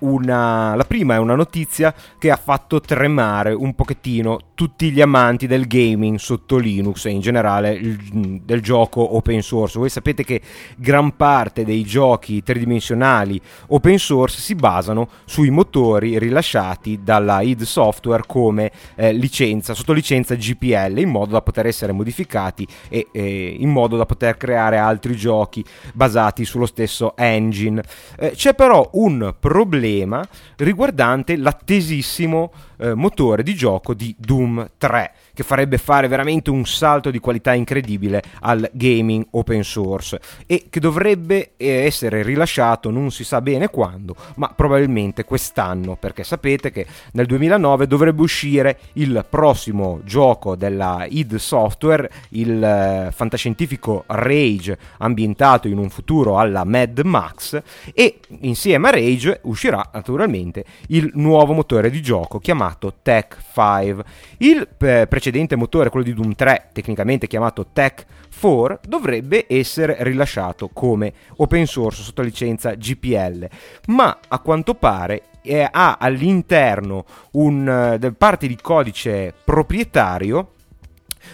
[0.00, 5.46] Una, la prima è una notizia che ha fatto tremare un pochettino tutti gli amanti
[5.46, 9.78] del gaming sotto Linux e in generale il, del gioco open source.
[9.78, 10.40] Voi sapete che
[10.76, 18.24] gran parte dei giochi tridimensionali open source si basano sui motori rilasciati dalla id Software
[18.26, 23.70] come eh, licenza, sotto licenza GPL in modo da poter essere modificati e, e, in
[23.70, 27.82] modo da poter creare altri giochi basati sullo stesso engine.
[28.18, 35.42] Eh, c'è però un problema riguardante l'attesissimo eh, motore di gioco di Doom 3 che
[35.42, 41.52] farebbe fare veramente un salto di qualità incredibile al gaming open source e che dovrebbe
[41.56, 47.26] eh, essere rilasciato non si sa bene quando, ma probabilmente quest'anno, perché sapete che nel
[47.26, 55.78] 2009 dovrebbe uscire il prossimo gioco della id Software, il eh, fantascientifico Rage ambientato in
[55.78, 57.60] un futuro alla Mad Max
[57.92, 64.04] e insieme a Rage uscirà naturalmente il nuovo motore di gioco chiamato Tech 5.
[64.38, 68.06] Il eh, precedente motore, quello di Doom 3, tecnicamente chiamato Tech
[68.38, 73.48] 4, dovrebbe essere rilasciato come open source sotto licenza GPL,
[73.86, 80.52] ma a quanto pare eh, ha all'interno un, uh, parte di codice proprietario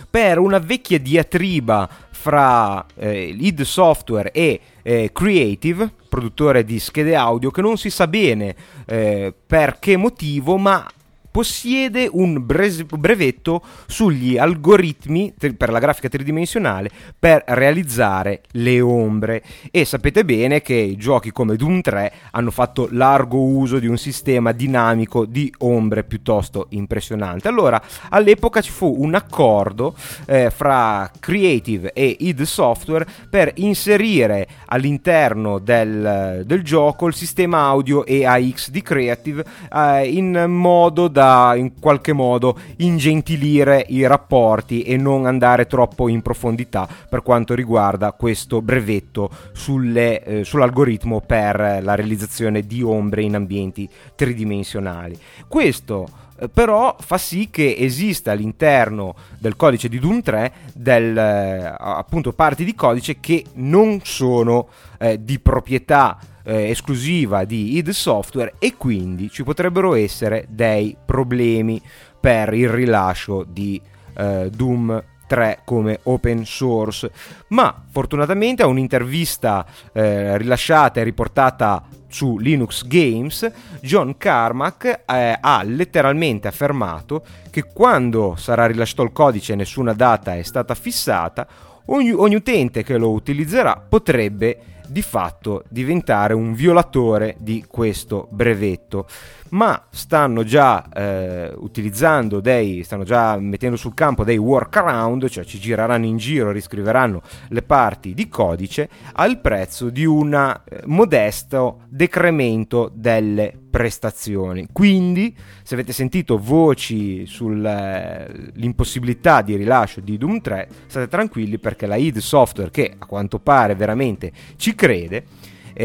[0.09, 7.51] per una vecchia diatriba fra eh, id Software e eh, Creative, produttore di schede audio,
[7.51, 8.55] che non si sa bene
[8.87, 10.87] eh, per che motivo, ma
[11.31, 19.43] possiede un brevetto sugli algoritmi per la grafica tridimensionale per realizzare le ombre.
[19.71, 24.53] E sapete bene che giochi come Doom 3 hanno fatto largo uso di un sistema
[24.53, 27.49] dinamico di ombre piuttosto impressionante.
[27.49, 29.95] Allora all'epoca ci fu un accordo
[30.27, 38.05] eh, fra Creative e id Software per inserire all'interno del, del gioco il sistema audio
[38.05, 44.97] EAX di Creative eh, in modo da da in qualche modo ingentilire i rapporti e
[44.97, 51.95] non andare troppo in profondità per quanto riguarda questo brevetto sulle, eh, sull'algoritmo per la
[51.95, 55.19] realizzazione di ombre in ambienti tridimensionali.
[55.47, 61.75] Questo eh, però fa sì che esista all'interno del codice di Doom 3 del, eh,
[61.79, 66.19] appunto parti di codice che non sono eh, di proprietà
[66.51, 71.81] eh, esclusiva di id Software e quindi ci potrebbero essere dei problemi
[72.19, 73.81] per il rilascio di
[74.17, 77.13] eh, Doom 3 come open source.
[77.49, 83.49] Ma fortunatamente a un'intervista eh, rilasciata e riportata su Linux Games,
[83.81, 90.43] John Carmack eh, ha letteralmente affermato che quando sarà rilasciato il codice nessuna data è
[90.43, 91.47] stata fissata,
[91.87, 99.07] ogni, ogni utente che lo utilizzerà potrebbe di fatto diventare un violatore di questo brevetto
[99.51, 105.59] ma stanno già eh, utilizzando dei, stanno già mettendo sul campo dei workaround, cioè ci
[105.59, 112.91] gireranno in giro, riscriveranno le parti di codice al prezzo di un eh, modesto decremento
[112.95, 114.69] delle prestazioni.
[114.73, 121.97] Quindi, se avete sentito voci sull'impossibilità di rilascio di Doom 3, state tranquilli perché la
[121.97, 125.25] id Software, che a quanto pare veramente ci crede,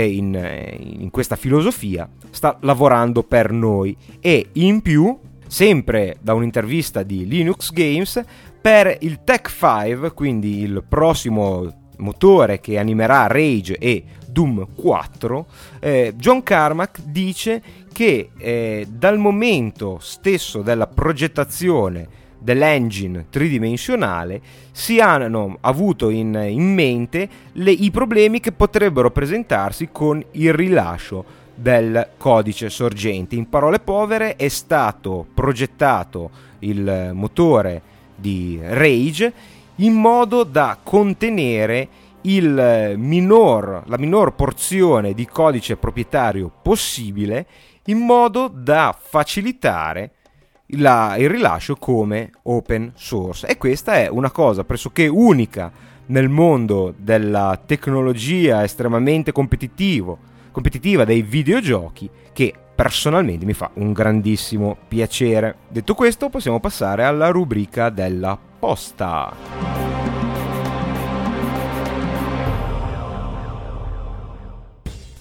[0.03, 0.33] in,
[0.99, 3.95] in questa filosofia sta lavorando per noi.
[4.19, 5.17] E in più
[5.47, 8.23] sempre da un'intervista di Linux Games,
[8.61, 15.45] per il Tech 5, quindi il prossimo motore che animerà Rage e Doom 4,
[15.79, 17.61] eh, John Carmack dice
[17.93, 24.39] che eh, dal momento stesso della progettazione dell'engine tridimensionale
[24.71, 31.43] si hanno avuto in, in mente le, i problemi che potrebbero presentarsi con il rilascio
[31.55, 33.35] del codice sorgente.
[33.35, 36.29] In parole povere è stato progettato
[36.59, 37.81] il motore
[38.15, 39.33] di Rage
[39.77, 41.87] in modo da contenere
[42.21, 47.47] minor, la minor porzione di codice proprietario possibile
[47.85, 50.11] in modo da facilitare
[50.67, 53.47] la, il rilascio come open source.
[53.47, 55.71] E questa è una cosa pressoché unica
[56.07, 65.55] nel mondo della tecnologia estremamente competitiva dei videogiochi che personalmente mi fa un grandissimo piacere.
[65.69, 70.14] Detto questo, possiamo passare alla rubrica della posta.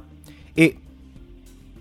[0.53, 0.77] e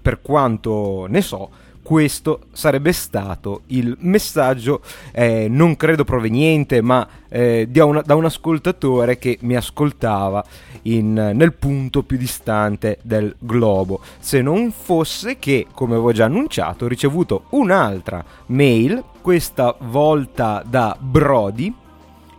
[0.01, 1.51] per quanto ne so
[1.85, 4.81] questo sarebbe stato il messaggio,
[5.13, 10.43] eh, non credo proveniente, ma eh, una, da un ascoltatore che mi ascoltava
[10.85, 14.01] in, nel punto più distante del globo.
[14.19, 20.97] Se non fosse che, come avevo già annunciato, ho ricevuto un'altra mail, questa volta da
[20.99, 21.75] Brody,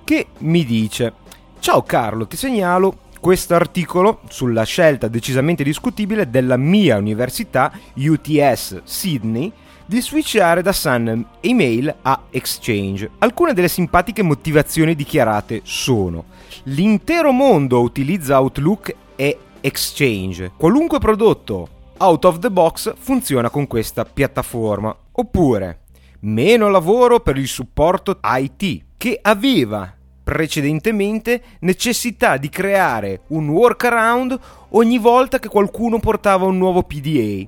[0.03, 1.13] che mi dice:
[1.59, 9.51] Ciao Carlo, ti segnalo questo articolo sulla scelta decisamente discutibile della mia università UTS Sydney
[9.83, 13.09] di switchare da Sun Email a Exchange.
[13.17, 16.25] Alcune delle simpatiche motivazioni dichiarate sono
[16.65, 20.51] l'intero mondo utilizza Outlook e Exchange.
[20.55, 21.67] Qualunque prodotto
[21.97, 24.95] out of the box funziona con questa piattaforma.
[25.13, 25.79] Oppure
[26.19, 29.91] meno lavoro per il supporto IT che aveva
[30.25, 37.47] precedentemente necessità di creare un workaround ogni volta che qualcuno portava un nuovo PDA.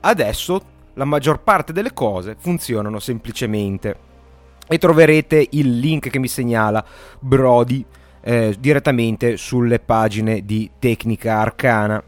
[0.00, 0.62] Adesso
[0.94, 4.06] la maggior parte delle cose funzionano semplicemente.
[4.66, 6.84] E troverete il link che mi segnala
[7.20, 7.86] Brody
[8.20, 12.02] eh, direttamente sulle pagine di Tecnica Arcana.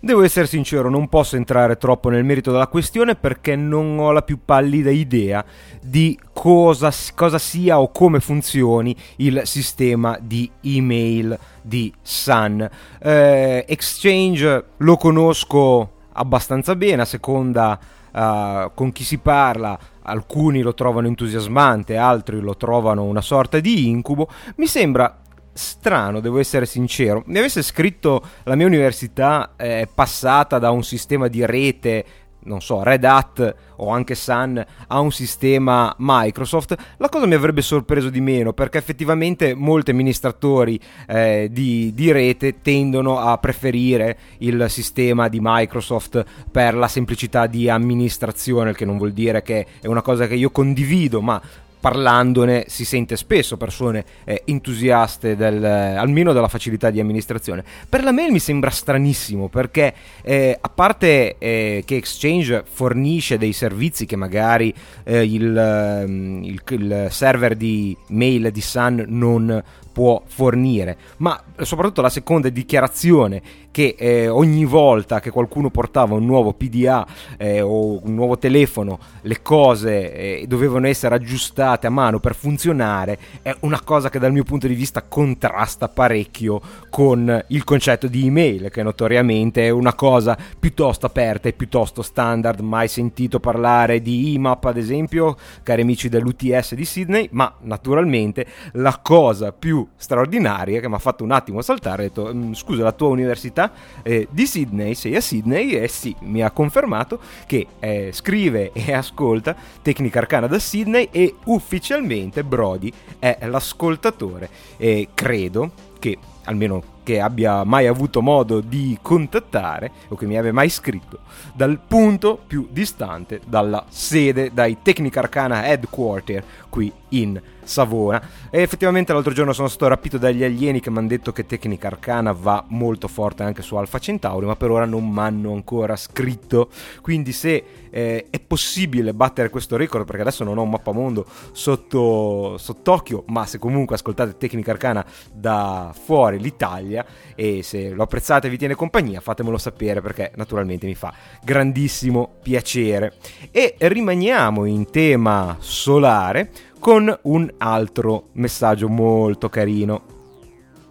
[0.00, 4.22] Devo essere sincero, non posso entrare troppo nel merito della questione perché non ho la
[4.22, 5.44] più pallida idea
[5.82, 12.68] di cosa, cosa sia o come funzioni il sistema di email di Sun.
[13.00, 17.78] Eh, Exchange lo conosco abbastanza bene, a seconda
[18.12, 23.88] uh, con chi si parla, alcuni lo trovano entusiasmante, altri lo trovano una sorta di
[23.88, 24.28] incubo.
[24.56, 25.22] Mi sembra
[25.58, 27.22] strano, devo essere sincero.
[27.26, 32.04] Mi avesse scritto la mia università eh, passata da un sistema di rete
[32.48, 37.62] non so, Red Hat o anche Sun a un sistema Microsoft, la cosa mi avrebbe
[37.62, 44.66] sorpreso di meno perché effettivamente molti amministratori eh, di, di, rete tendono a preferire il
[44.68, 49.86] sistema di Microsoft per la semplicità di amministrazione, il che non vuol dire che è
[49.86, 51.40] una cosa che io condivido, ma
[51.88, 57.64] parlandone si sente spesso persone eh, entusiaste del, eh, almeno della facilità di amministrazione.
[57.88, 63.54] Per la mail mi sembra stranissimo perché eh, a parte eh, che Exchange fornisce dei
[63.54, 64.72] servizi che magari
[65.04, 69.62] eh, il, ehm, il, il, server di mail di Sun non
[69.98, 73.42] può fornire, ma soprattutto la seconda dichiarazione
[73.72, 77.04] che eh, ogni volta che qualcuno portava un nuovo PDA
[77.36, 83.18] eh, o un nuovo telefono le cose eh, dovevano essere aggiustate a mano per funzionare
[83.42, 88.26] è una cosa che dal mio punto di vista contrasta parecchio con il concetto di
[88.26, 92.60] email, che notoriamente è una cosa piuttosto aperta e piuttosto standard.
[92.60, 98.98] Mai sentito parlare di IMAP, ad esempio, cari amici dell'UTS di Sydney, ma naturalmente la
[99.02, 102.92] cosa più straordinaria che mi ha fatto un attimo saltare, ho detto, mm, scusa, la
[102.92, 103.72] tua università
[104.02, 105.70] eh, di Sydney, sei a Sydney?
[105.70, 111.34] E sì, mi ha confermato che eh, scrive e ascolta Tecnica Arcana da Sydney e
[111.44, 119.90] ufficialmente Brody è l'ascoltatore e credo che almeno che abbia mai avuto modo di contattare
[120.08, 121.20] o che mi abbia mai scritto
[121.54, 128.20] dal punto più distante dalla sede, dai Tecnica Arcana Headquarter qui in Savona.
[128.50, 131.88] E effettivamente l'altro giorno sono stato rapito dagli alieni che mi hanno detto che Tecnica
[131.88, 135.94] Arcana va molto forte anche su Alpha Centauri, ma per ora non mi hanno ancora
[135.94, 136.70] scritto.
[137.02, 142.56] Quindi se eh, è possibile battere questo record, perché adesso non ho un mappamondo sotto,
[142.58, 147.04] sott'occhio, ma se comunque ascoltate Tecnica Arcana da fuori l'Italia
[147.34, 151.12] e se lo apprezzate e vi tiene compagnia, fatemelo sapere perché naturalmente mi fa
[151.42, 153.14] grandissimo piacere.
[153.50, 160.16] E rimaniamo in tema solare con un altro messaggio molto carino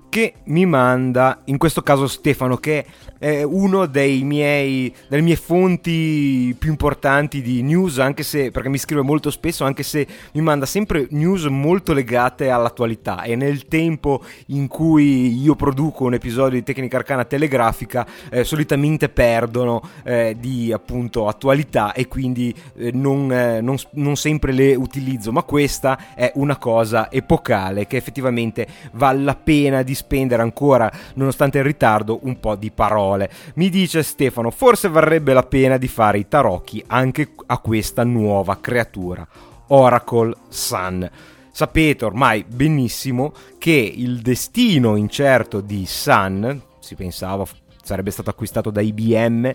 [0.10, 2.86] che mi manda in questo caso Stefano che
[3.20, 8.78] è uno dei miei, delle mie fonti più importanti di news anche se perché mi
[8.78, 13.24] scrive molto spesso anche se mi manda sempre news molto legate all'attualità.
[13.24, 19.10] E nel tempo in cui io produco un episodio di tecnica arcana telegrafica eh, solitamente
[19.10, 25.32] perdono eh, di appunto attualità e quindi eh, non, eh, non, non sempre le utilizzo.
[25.32, 31.58] Ma questa è una cosa epocale che effettivamente vale la pena di spendere ancora, nonostante
[31.58, 33.30] il ritardo, un po' di parole.
[33.56, 38.58] Mi dice Stefano, forse varrebbe la pena di fare i tarocchi anche a questa nuova
[38.62, 39.28] creatura,
[39.68, 41.10] Oracle Sun.
[41.52, 47.46] Sapete ormai benissimo che il destino incerto di Sun, si pensava
[47.88, 49.50] sarebbe stato acquistato da IBM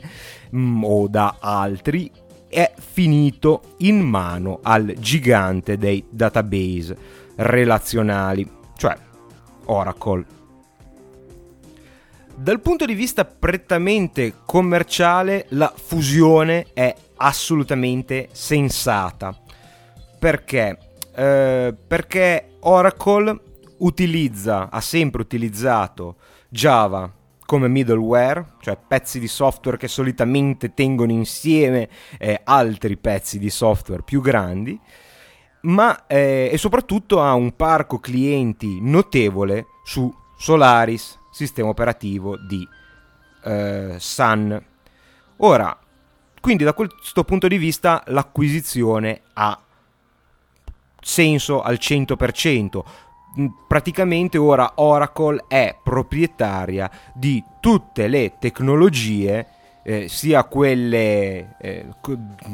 [0.50, 2.10] mh, mm, o da altri,
[2.48, 6.96] è finito in mano al gigante dei database
[7.36, 8.96] relazionali, cioè
[9.66, 10.24] Oracle.
[12.34, 19.38] Dal punto di vista prettamente commerciale, la fusione è assolutamente sensata.
[20.18, 20.78] Perché?
[21.14, 23.40] Eh, perché Oracle
[23.78, 26.16] utilizza, ha sempre utilizzato
[26.48, 27.10] Java
[27.44, 31.88] come middleware, cioè pezzi di software che solitamente tengono insieme
[32.18, 34.80] eh, altri pezzi di software più grandi,
[35.62, 42.66] ma eh, e soprattutto ha un parco clienti notevole su Solaris, sistema operativo di
[43.44, 44.64] eh, Sun.
[45.38, 45.76] Ora,
[46.40, 49.58] quindi da questo punto di vista l'acquisizione ha
[51.00, 52.82] senso al 100%.
[53.40, 59.46] Mm, praticamente ora Oracle è proprietaria di tutte le tecnologie
[59.82, 61.86] eh, sia quelle eh,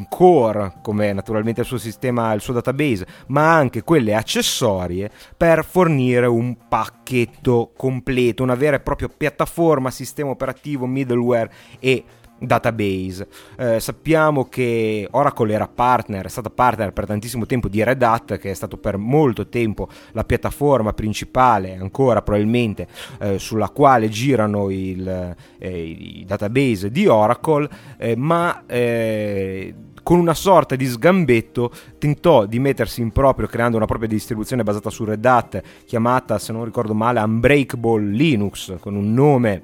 [0.09, 6.26] core, come naturalmente il suo sistema, il suo database, ma anche quelle accessorie per fornire
[6.26, 12.05] un pacchetto completo, una vera e propria piattaforma, sistema operativo, middleware e
[12.39, 13.26] database.
[13.57, 18.39] Eh, sappiamo che Oracle era partner, è stata partner per tantissimo tempo di Red Hat,
[18.39, 22.86] che è stato per molto tempo la piattaforma principale, ancora probabilmente,
[23.20, 27.68] eh, sulla quale girano il, eh, i database di Oracle,
[27.99, 33.84] eh, ma eh, con una sorta di sgambetto tentò di mettersi in proprio creando una
[33.84, 39.12] propria distribuzione basata su Red Hat chiamata, se non ricordo male, Unbreakable Linux, con un
[39.12, 39.62] nome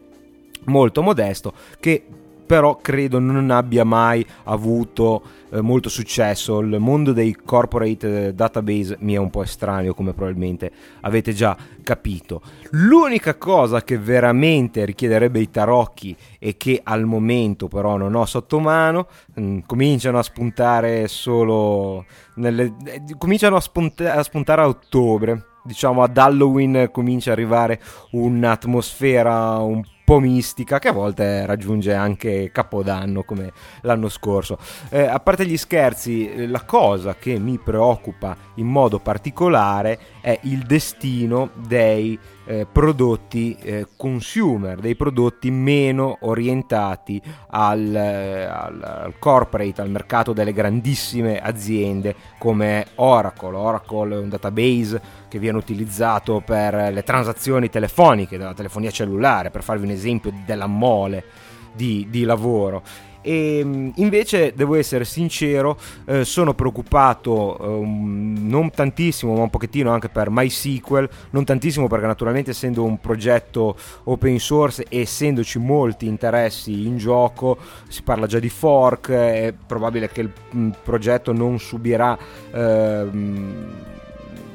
[0.65, 2.05] molto modesto che
[2.47, 6.61] però credo non abbia mai avuto eh, molto successo.
[6.61, 10.71] Il mondo dei corporate eh, database mi è un po' estraneo, come probabilmente
[11.03, 12.43] avete già capito.
[12.71, 18.59] L'unica cosa che veramente richiederebbe i tarocchi e che al momento però non ho sotto
[18.59, 22.05] mano, mh, mm, cominciano a spuntare solo
[22.37, 27.81] nelle, eh, cominciano a, spunta- a spuntare a ottobre diciamo ad Halloween comincia ad arrivare
[28.11, 33.53] un'atmosfera un po' mistica che a volte raggiunge anche Capodanno come
[33.83, 34.59] l'anno scorso.
[34.91, 40.39] Eh, a parte gli scherzi, eh, la cosa che mi preoccupa in modo particolare è
[40.43, 49.15] il destino dei eh, prodotti eh, consumer, dei prodotti meno orientati al, eh, al, al,
[49.19, 53.57] corporate, al mercato delle grandissime aziende come Oracle.
[53.57, 59.63] Oracle è un database che viene utilizzato per le transazioni telefoniche, della telefonia cellulare, per
[59.63, 61.25] farvi un esempio della mole
[61.73, 62.83] di, di lavoro
[63.27, 69.91] E mm, invece devo essere sincero, eh, sono preoccupato eh, non tantissimo, ma un pochettino
[69.91, 76.07] anche per MySQL, non tantissimo perché naturalmente essendo un progetto open source e essendoci molti
[76.07, 77.57] interessi in gioco,
[77.89, 82.19] si parla già di fork, è probabile che il mm, progetto non subirà
[82.53, 83.07] eh,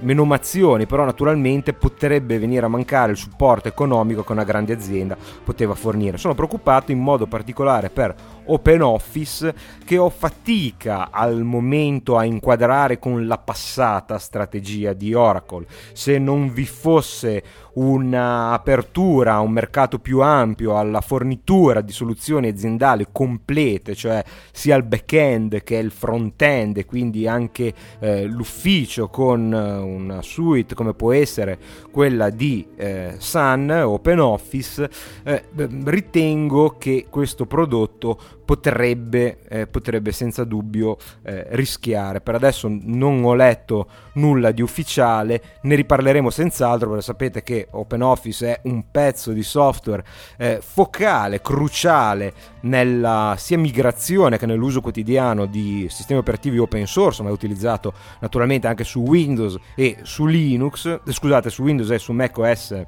[0.02, 5.76] menomazioni, però naturalmente potrebbe venire a mancare il supporto economico che una grande azienda poteva
[5.76, 6.18] fornire.
[6.18, 8.16] Sono preoccupato in modo particolare per
[8.52, 9.54] OpenOffice
[9.86, 15.66] che ho fatica al momento a inquadrare con la passata strategia di Oracle.
[15.94, 17.44] Se non vi fosse
[17.74, 24.84] un'apertura a un mercato più ampio, alla fornitura di soluzioni aziendali complete, cioè sia il
[24.84, 31.14] back-end che il front-end e quindi anche eh, l'ufficio con eh, una suite come può
[31.14, 31.58] essere
[31.92, 34.90] quella di eh, Sun, OpenOffice,
[35.24, 35.44] eh,
[35.86, 38.20] ritengo che questo prodotto
[38.50, 42.20] potrebbe, eh, potrebbe senza dubbio eh, rischiare.
[42.20, 48.48] Per adesso non ho letto nulla di ufficiale, ne riparleremo senz'altro perché sapete che OpenOffice
[48.56, 50.04] è un pezzo di software
[50.40, 57.30] eh, focale, cruciale nella sia migrazione che nell'uso quotidiano di sistemi operativi open source, ma
[57.30, 62.14] è utilizzato naturalmente anche su Windows e su Linux, eh, scusate, su Windows e su
[62.14, 62.82] macOS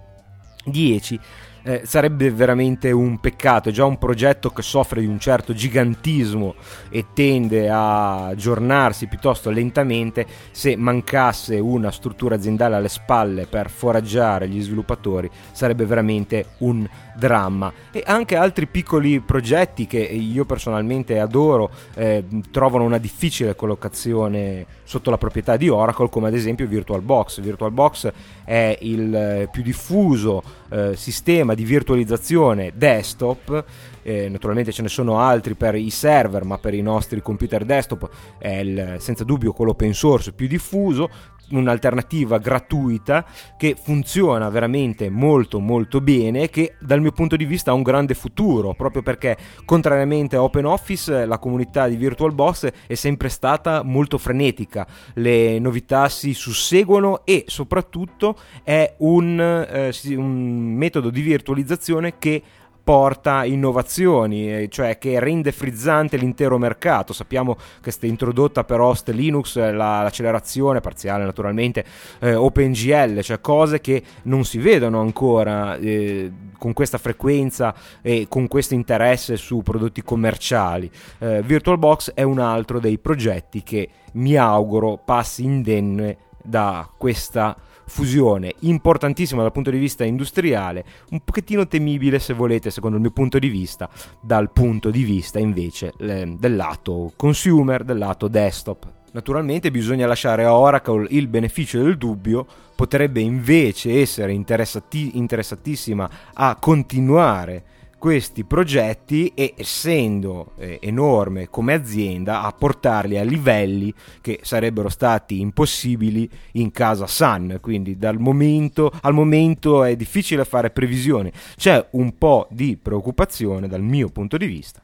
[0.66, 1.20] 10
[1.64, 3.70] eh, sarebbe veramente un peccato.
[3.70, 6.56] È già un progetto che soffre di un certo gigantismo
[6.90, 10.26] e tende a aggiornarsi piuttosto lentamente.
[10.52, 17.72] Se mancasse una struttura aziendale alle spalle per foraggiare gli sviluppatori, sarebbe veramente un dramma.
[17.92, 25.10] E anche altri piccoli progetti che io personalmente adoro eh, trovano una difficile collocazione sotto
[25.10, 27.40] la proprietà di Oracle, come ad esempio VirtualBox.
[27.40, 28.12] VirtualBox
[28.44, 33.64] è il più diffuso eh, sistema di virtualizzazione desktop.
[34.02, 38.10] Eh, naturalmente ce ne sono altri per i server, ma per i nostri computer desktop
[38.38, 41.10] è il, senza dubbio quello open source più diffuso
[41.52, 43.26] un'alternativa gratuita
[43.58, 47.84] che funziona veramente molto molto bene e che dal mio punto di vista ha un
[47.84, 54.18] grande futuro proprio perché contrariamente a OpenOffice la comunità di VirtualBox è sempre stata molto
[54.18, 54.88] frenetica.
[55.14, 62.42] Le novità si susseguono e soprattutto è un, eh, un metodo di virtualizzazione che
[62.84, 67.14] porta innovazioni, cioè che rende frizzante l'intero mercato.
[67.14, 71.86] Sappiamo che è introdotta per host Linux la, l'accelerazione parziale naturalmente
[72.20, 78.48] eh, OpenGL, cioè cose che non si vedono ancora eh, con questa frequenza e con
[78.48, 80.90] questo interesse su prodotti commerciali.
[81.20, 87.56] Eh, VirtualBox è un altro dei progetti che mi auguro passi indenne da questa
[87.92, 93.12] fusione importantissima dal punto di vista industriale, un pochettino temibile se volete secondo il mio
[93.12, 93.90] punto di vista,
[94.22, 98.88] dal punto di vista invece eh, del lato consumer, del lato desktop.
[99.12, 106.56] Naturalmente bisogna lasciare a Oracle il beneficio del dubbio, potrebbe invece essere interessati- interessatissima a
[106.56, 107.64] continuare
[108.02, 115.40] questi progetti e essendo eh, enorme come azienda a portarli a livelli che sarebbero stati
[115.40, 117.60] impossibili in casa Sun.
[117.62, 121.32] Quindi dal momento al momento è difficile fare previsioni.
[121.56, 124.82] C'è un po' di preoccupazione dal mio punto di vista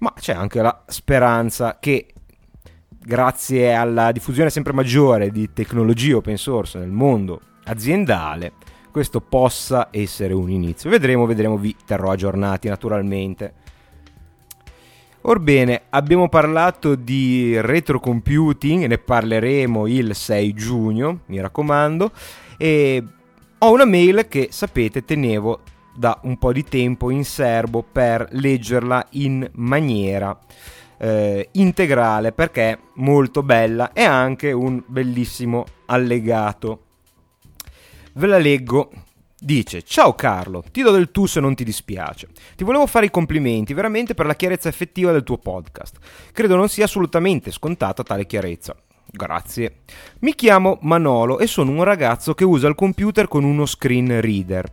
[0.00, 2.12] ma c'è anche la speranza che
[2.88, 8.52] grazie alla diffusione sempre maggiore di tecnologie open source nel mondo aziendale
[8.90, 10.90] questo possa essere un inizio.
[10.90, 13.54] Vedremo, vedremo, vi terrò aggiornati naturalmente.
[15.22, 22.10] Orbene, abbiamo parlato di retrocomputing, ne parleremo il 6 giugno, mi raccomando,
[22.56, 23.04] e
[23.58, 25.60] ho una mail che sapete tenevo
[25.94, 30.38] da un po' di tempo in serbo per leggerla in maniera
[30.96, 36.84] eh, integrale perché è molto bella e anche un bellissimo allegato
[38.14, 38.90] Ve la leggo.
[39.42, 42.28] Dice, ciao Carlo, ti do del tu se non ti dispiace.
[42.56, 45.96] Ti volevo fare i complimenti veramente per la chiarezza effettiva del tuo podcast.
[46.32, 48.76] Credo non sia assolutamente scontata tale chiarezza.
[49.06, 49.80] Grazie.
[50.20, 54.70] Mi chiamo Manolo e sono un ragazzo che usa il computer con uno screen reader.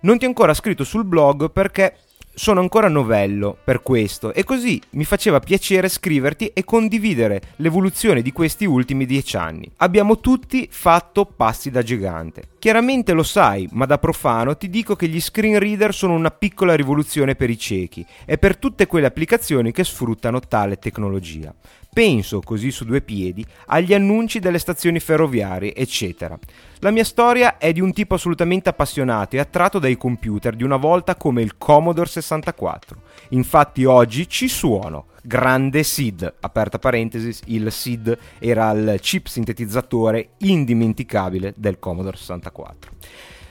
[0.00, 1.96] Non ti ho ancora scritto sul blog perché
[2.38, 8.30] sono ancora novello per questo e così mi faceva piacere scriverti e condividere l'evoluzione di
[8.30, 9.70] questi ultimi dieci anni.
[9.78, 12.50] Abbiamo tutti fatto passi da gigante.
[12.58, 16.74] Chiaramente lo sai, ma da profano ti dico che gli screen reader sono una piccola
[16.74, 21.54] rivoluzione per i ciechi e per tutte quelle applicazioni che sfruttano tale tecnologia.
[21.96, 26.38] Penso, così su due piedi, agli annunci delle stazioni ferroviarie, eccetera.
[26.80, 30.76] La mia storia è di un tipo assolutamente appassionato e attratto dai computer di una
[30.76, 33.00] volta come il Commodore 64.
[33.30, 35.06] Infatti oggi ci suono.
[35.22, 42.90] Grande SID, aperta parentesi, il SID era il chip sintetizzatore indimenticabile del Commodore 64.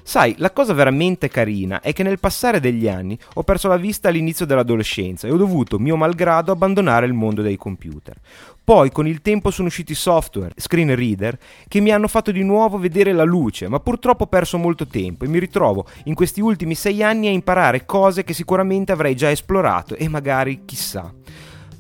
[0.08, 4.08] Sai, la cosa veramente carina è che nel passare degli anni ho perso la vista
[4.08, 8.16] all'inizio dell'adolescenza e ho dovuto, mio malgrado, abbandonare il mondo dei computer.
[8.64, 12.78] Poi con il tempo sono usciti software, screen reader, che mi hanno fatto di nuovo
[12.78, 16.76] vedere la luce, ma purtroppo ho perso molto tempo e mi ritrovo in questi ultimi
[16.76, 21.12] sei anni a imparare cose che sicuramente avrei già esplorato e magari chissà.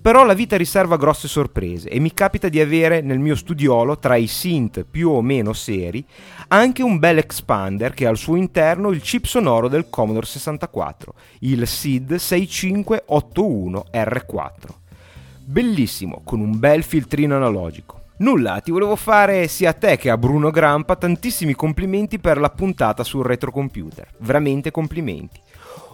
[0.05, 4.15] Però la vita riserva grosse sorprese e mi capita di avere nel mio studiolo, tra
[4.15, 6.05] i synth più o meno seri,
[6.49, 11.13] anche un bel expander che ha al suo interno il chip sonoro del Commodore 64,
[11.39, 14.51] il SID 6581R4.
[15.43, 18.01] Bellissimo, con un bel filtrino analogico.
[18.17, 22.51] Nulla, ti volevo fare sia a te che a Bruno Grampa tantissimi complimenti per la
[22.51, 24.09] puntata sul retrocomputer.
[24.19, 25.41] Veramente complimenti.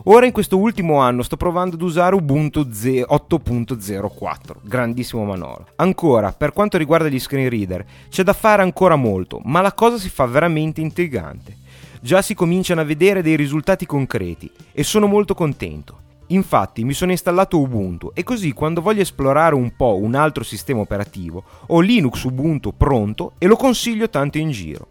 [0.06, 5.66] Ora in questo ultimo anno sto provando ad usare Ubuntu 8.04, grandissimo manuale.
[5.76, 10.00] Ancora, per quanto riguarda gli screen reader, c'è da fare ancora molto, ma la cosa
[10.00, 11.58] si fa veramente intrigante.
[12.02, 16.00] Già si cominciano a vedere dei risultati concreti e sono molto contento.
[16.28, 20.80] Infatti mi sono installato Ubuntu e così quando voglio esplorare un po' un altro sistema
[20.80, 24.88] operativo ho Linux Ubuntu pronto e lo consiglio tanto in giro.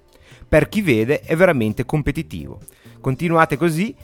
[0.48, 2.60] Per chi vede è veramente competitivo.
[3.00, 3.94] Continuate così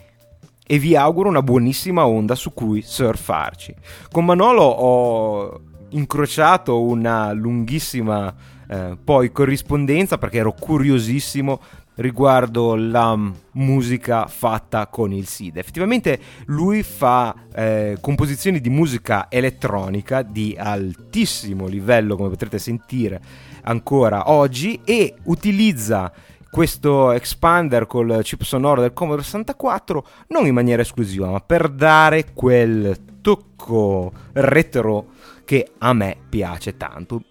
[0.67, 3.73] e vi auguro una buonissima onda su cui surfarci.
[4.11, 8.35] Con Manolo ho incrociato una lunghissima
[8.69, 11.61] eh, poi corrispondenza perché ero curiosissimo
[11.95, 13.17] riguardo la
[13.53, 15.57] musica fatta con il SID.
[15.57, 23.21] Effettivamente lui fa eh, composizioni di musica elettronica di altissimo livello, come potrete sentire
[23.63, 26.11] ancora oggi, e utilizza
[26.49, 32.33] questo expander col chip sonoro del Commodore 64 non in maniera esclusiva, ma per dare
[32.33, 35.07] quel tocco retro
[35.45, 37.21] che a me piace tanto.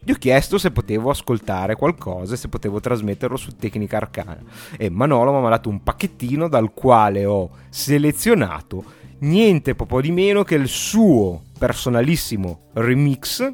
[0.00, 4.38] Gli ho chiesto se potevo ascoltare qualcosa e se potevo trasmetterlo su Tecnica Arcana
[4.76, 10.44] e Manolo mi ha dato un pacchettino dal quale ho selezionato niente po' di meno
[10.44, 13.52] che il suo personalissimo remix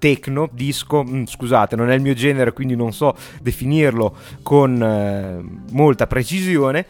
[0.00, 5.44] techno, disco, mm, scusate, non è il mio genere, quindi non so definirlo con eh,
[5.70, 6.84] molta precisione,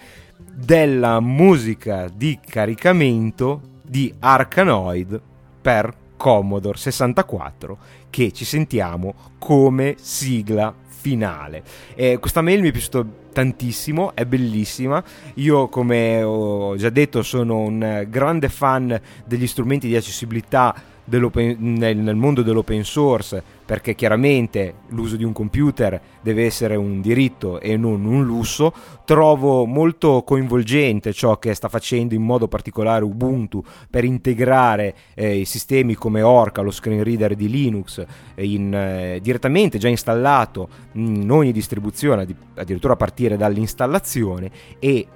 [0.54, 5.20] della musica di caricamento di Arkanoid
[5.61, 7.78] per Commodore 64
[8.11, 11.62] che ci sentiamo come sigla finale.
[11.94, 15.02] E questa mail mi è piaciuta tantissimo, è bellissima.
[15.34, 20.74] Io, come ho già detto, sono un grande fan degli strumenti di accessibilità
[21.11, 27.61] nel, nel mondo dell'open source, perché chiaramente l'uso di un computer deve essere un diritto
[27.61, 28.72] e non un lusso,
[29.04, 35.44] trovo molto coinvolgente ciò che sta facendo in modo particolare Ubuntu per integrare eh, i
[35.44, 38.04] sistemi come Orca, lo screen reader di Linux,
[38.36, 45.06] in, eh, direttamente già installato in ogni distribuzione, addirittura a partire dall'installazione e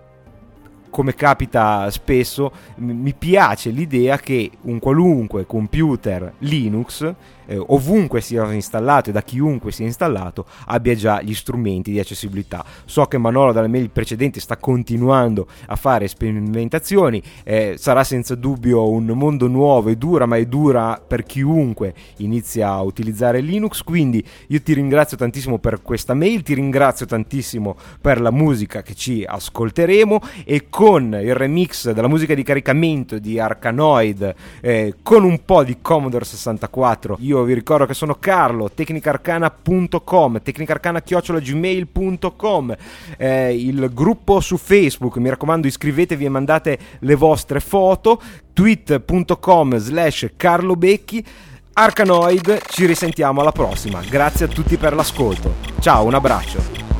[0.94, 7.12] come capita spesso, mi piace l'idea che un qualunque computer Linux
[7.46, 12.64] eh, ovunque sia installato e da chiunque sia installato abbia già gli strumenti di accessibilità.
[12.84, 18.88] So che Manolo dalle mail precedenti sta continuando a fare sperimentazioni, eh, sarà senza dubbio
[18.88, 24.24] un mondo nuovo e dura, ma è dura per chiunque inizia a utilizzare Linux, quindi
[24.48, 29.24] io ti ringrazio tantissimo per questa mail, ti ringrazio tantissimo per la musica che ci
[29.26, 35.64] ascolteremo e con il remix della musica di caricamento di Arkanoid eh, con un po'
[35.64, 42.76] di Commodore 64 io io vi ricordo che sono Carlo, tecnicarcana.com, tecnicarcana.gmail.com,
[43.16, 48.20] eh, il gruppo su Facebook, mi raccomando iscrivetevi e mandate le vostre foto,
[48.52, 51.24] tweet.com slash Carlo Becchi,
[51.72, 56.93] Arcanoid, ci risentiamo alla prossima, grazie a tutti per l'ascolto, ciao, un abbraccio.